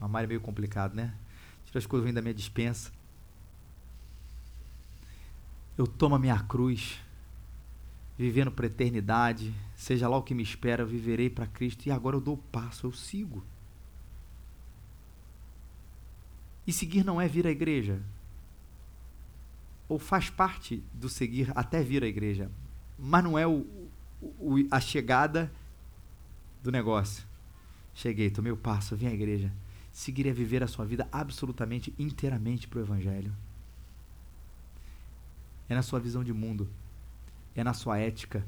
O 0.00 0.04
armário 0.04 0.24
é 0.24 0.28
meio 0.28 0.40
complicado, 0.40 0.94
né? 0.94 1.12
Tiro 1.70 1.78
as 1.78 1.86
coisas 1.86 2.04
ruins 2.04 2.14
da 2.14 2.20
minha 2.20 2.34
dispensa. 2.34 2.90
Eu 5.78 5.86
tomo 5.86 6.16
a 6.16 6.18
minha 6.18 6.38
cruz 6.40 7.00
vivendo 8.18 8.50
para 8.50 8.66
eternidade, 8.66 9.54
seja 9.74 10.06
lá 10.06 10.16
o 10.16 10.22
que 10.22 10.34
me 10.34 10.42
espera, 10.42 10.82
eu 10.82 10.86
viverei 10.86 11.30
para 11.30 11.46
Cristo 11.46 11.86
e 11.86 11.90
agora 11.90 12.16
eu 12.16 12.20
dou 12.20 12.34
o 12.34 12.38
passo, 12.38 12.86
eu 12.86 12.92
sigo. 12.92 13.42
E 16.66 16.72
seguir 16.72 17.04
não 17.04 17.18
é 17.18 17.26
vir 17.26 17.46
à 17.46 17.50
igreja. 17.50 18.02
Ou 19.88 19.98
faz 19.98 20.28
parte 20.28 20.82
do 20.92 21.08
seguir 21.08 21.50
até 21.54 21.82
vir 21.82 22.04
à 22.04 22.06
igreja, 22.06 22.50
mas 22.98 23.24
não 23.24 23.38
é 23.38 23.46
o, 23.46 23.64
o, 24.20 24.56
a 24.70 24.80
chegada 24.80 25.50
do 26.62 26.70
negócio. 26.70 27.24
Cheguei, 27.94 28.28
tomei 28.28 28.52
o 28.52 28.56
passo, 28.56 28.94
vim 28.94 29.06
à 29.06 29.14
igreja. 29.14 29.50
Seguir 29.92 30.26
é 30.26 30.32
viver 30.32 30.62
a 30.62 30.68
sua 30.68 30.84
vida 30.84 31.08
absolutamente, 31.10 31.94
inteiramente 31.98 32.68
para 32.68 32.78
o 32.78 32.82
Evangelho. 32.82 33.34
É 35.68 35.74
na 35.74 35.82
sua 35.82 36.00
visão 36.00 36.24
de 36.24 36.32
mundo 36.32 36.68
é 37.54 37.64
na 37.64 37.74
sua 37.74 37.98
ética, 37.98 38.46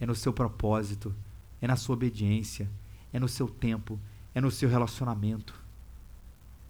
é 0.00 0.06
no 0.06 0.14
seu 0.14 0.32
propósito, 0.32 1.14
é 1.60 1.66
na 1.66 1.76
sua 1.76 1.94
obediência, 1.94 2.68
é 3.12 3.20
no 3.20 3.28
seu 3.28 3.48
tempo, 3.48 3.98
é 4.34 4.40
no 4.40 4.50
seu 4.50 4.68
relacionamento. 4.68 5.60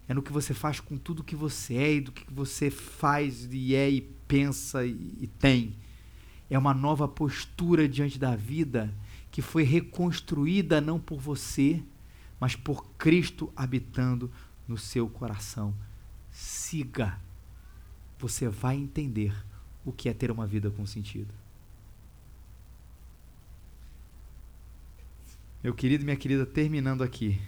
É 0.09 0.15
no 0.15 0.23
que 0.23 0.33
você 0.33 0.53
faz 0.53 0.81
com 0.81 0.99
tudo 0.99 1.23
que 1.23 1.37
você 1.37 1.75
é 1.75 1.95
e 1.95 2.01
do 2.01 2.13
que 2.13 2.25
você 2.33 2.71
faz 2.71 3.49
e 3.51 3.75
é 3.75 3.89
e 3.89 4.01
pensa 4.01 4.85
e, 4.85 5.17
e 5.21 5.27
tem. 5.27 5.77
É 6.51 6.59
uma 6.59 6.75
nova 6.75 7.09
postura 7.09 7.89
diante 7.89 8.19
da 8.19 8.37
vida 8.37 8.93
que 9.31 9.41
foi 9.41 9.63
reconstruída 9.63 10.81
não 10.81 11.01
por 11.01 11.19
você, 11.19 11.83
mas 12.43 12.57
por 12.57 12.85
Cristo 12.99 13.53
habitando 13.55 14.29
no 14.67 14.77
seu 14.77 15.09
coração. 15.09 15.73
Siga. 16.29 17.21
Você 18.19 18.49
vai 18.49 18.75
entender 18.75 19.33
o 19.85 19.93
que 19.93 20.09
é 20.09 20.13
ter 20.13 20.29
uma 20.29 20.45
vida 20.45 20.69
com 20.69 20.85
sentido. 20.85 21.33
Meu 25.63 25.73
querido 25.73 26.03
minha 26.03 26.17
querida, 26.17 26.45
terminando 26.45 27.05
aqui. 27.05 27.41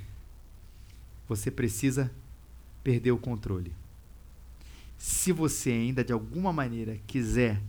Você 1.29 1.51
precisa 1.51 2.09
perder 2.85 3.11
o 3.11 3.19
controle. 3.19 3.75
Se 4.97 5.33
você 5.33 5.73
ainda 5.73 6.05
de 6.05 6.13
alguma 6.13 6.53
maneira 6.53 7.01
quiser 7.05 7.61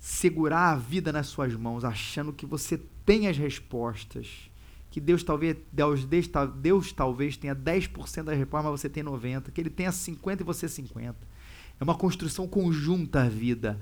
segurar 0.00 0.72
a 0.72 0.76
vida 0.76 1.12
nas 1.12 1.28
suas 1.28 1.54
mãos, 1.54 1.84
achando 1.84 2.32
que 2.32 2.44
você 2.44 2.76
tem 3.04 3.28
as 3.28 3.38
respostas, 3.38 4.50
que 4.96 5.00
Deus 5.02 5.22
talvez 5.22 5.58
Deus, 5.70 6.06
Deus, 6.56 6.90
talvez 6.90 7.36
tenha 7.36 7.54
10% 7.54 8.22
das 8.22 8.38
respostas, 8.38 8.70
mas 8.70 8.80
você 8.80 8.88
tem 8.88 9.02
90, 9.02 9.50
que 9.50 9.60
ele 9.60 9.68
tenha 9.68 9.92
50 9.92 10.42
e 10.42 10.46
você 10.46 10.66
50. 10.66 11.14
É 11.78 11.84
uma 11.84 11.94
construção 11.94 12.48
conjunta 12.48 13.20
a 13.20 13.28
vida. 13.28 13.78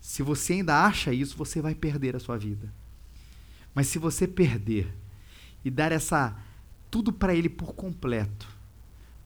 Se 0.00 0.22
você 0.22 0.52
ainda 0.52 0.84
acha 0.86 1.12
isso, 1.12 1.36
você 1.36 1.60
vai 1.60 1.74
perder 1.74 2.14
a 2.14 2.20
sua 2.20 2.38
vida. 2.38 2.72
Mas 3.74 3.88
se 3.88 3.98
você 3.98 4.28
perder 4.28 4.94
e 5.64 5.70
dar 5.70 5.90
essa 5.90 6.40
tudo 6.88 7.12
para 7.12 7.34
ele 7.34 7.48
por 7.48 7.74
completo, 7.74 8.46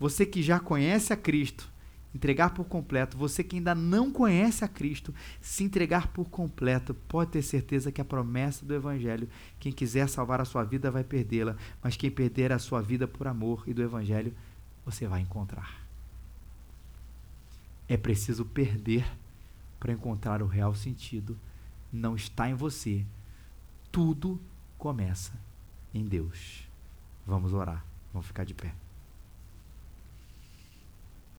você 0.01 0.25
que 0.25 0.43
já 0.43 0.59
conhece 0.59 1.13
a 1.13 1.19
Cristo, 1.19 1.71
entregar 2.17 2.51
por 2.51 2.65
completo, 2.65 3.17
você 3.17 3.45
que 3.45 3.57
ainda 3.57 3.75
não 3.75 4.11
conhece 4.11 4.65
a 4.65 4.69
Cristo, 4.69 5.15
se 5.41 5.63
entregar 5.63 6.09
por 6.09 6.29
completo, 6.29 6.95
pode 6.95 7.31
ter 7.31 7.43
certeza 7.43 7.93
que 7.93 8.01
a 8.01 8.05
promessa 8.05 8.65
do 8.65 8.75
evangelho, 8.75 9.29
quem 9.61 9.71
quiser 9.71 10.09
salvar 10.09 10.41
a 10.41 10.45
sua 10.45 10.65
vida 10.65 10.91
vai 10.91 11.05
perdê-la, 11.05 11.57
mas 11.83 11.97
quem 11.97 12.11
perder 12.11 12.53
a 12.53 12.59
sua 12.59 12.81
vida 12.81 13.07
por 13.07 13.29
amor 13.29 13.65
e 13.67 13.75
do 13.75 13.83
evangelho, 13.83 14.35
você 14.85 15.07
vai 15.07 15.21
encontrar. 15.21 15.87
É 17.89 17.97
preciso 17.97 18.45
perder 18.45 19.07
para 19.79 19.93
encontrar 19.93 20.43
o 20.43 20.47
real 20.47 20.75
sentido. 20.75 21.39
Não 21.93 22.17
está 22.17 22.49
em 22.49 22.55
você, 22.55 23.05
tudo 23.93 24.41
começa 24.79 25.33
em 25.95 26.05
Deus. 26.05 26.67
Vamos 27.27 27.53
orar, 27.53 27.85
vamos 28.13 28.27
ficar 28.27 28.45
de 28.45 28.55
pé. 28.55 28.86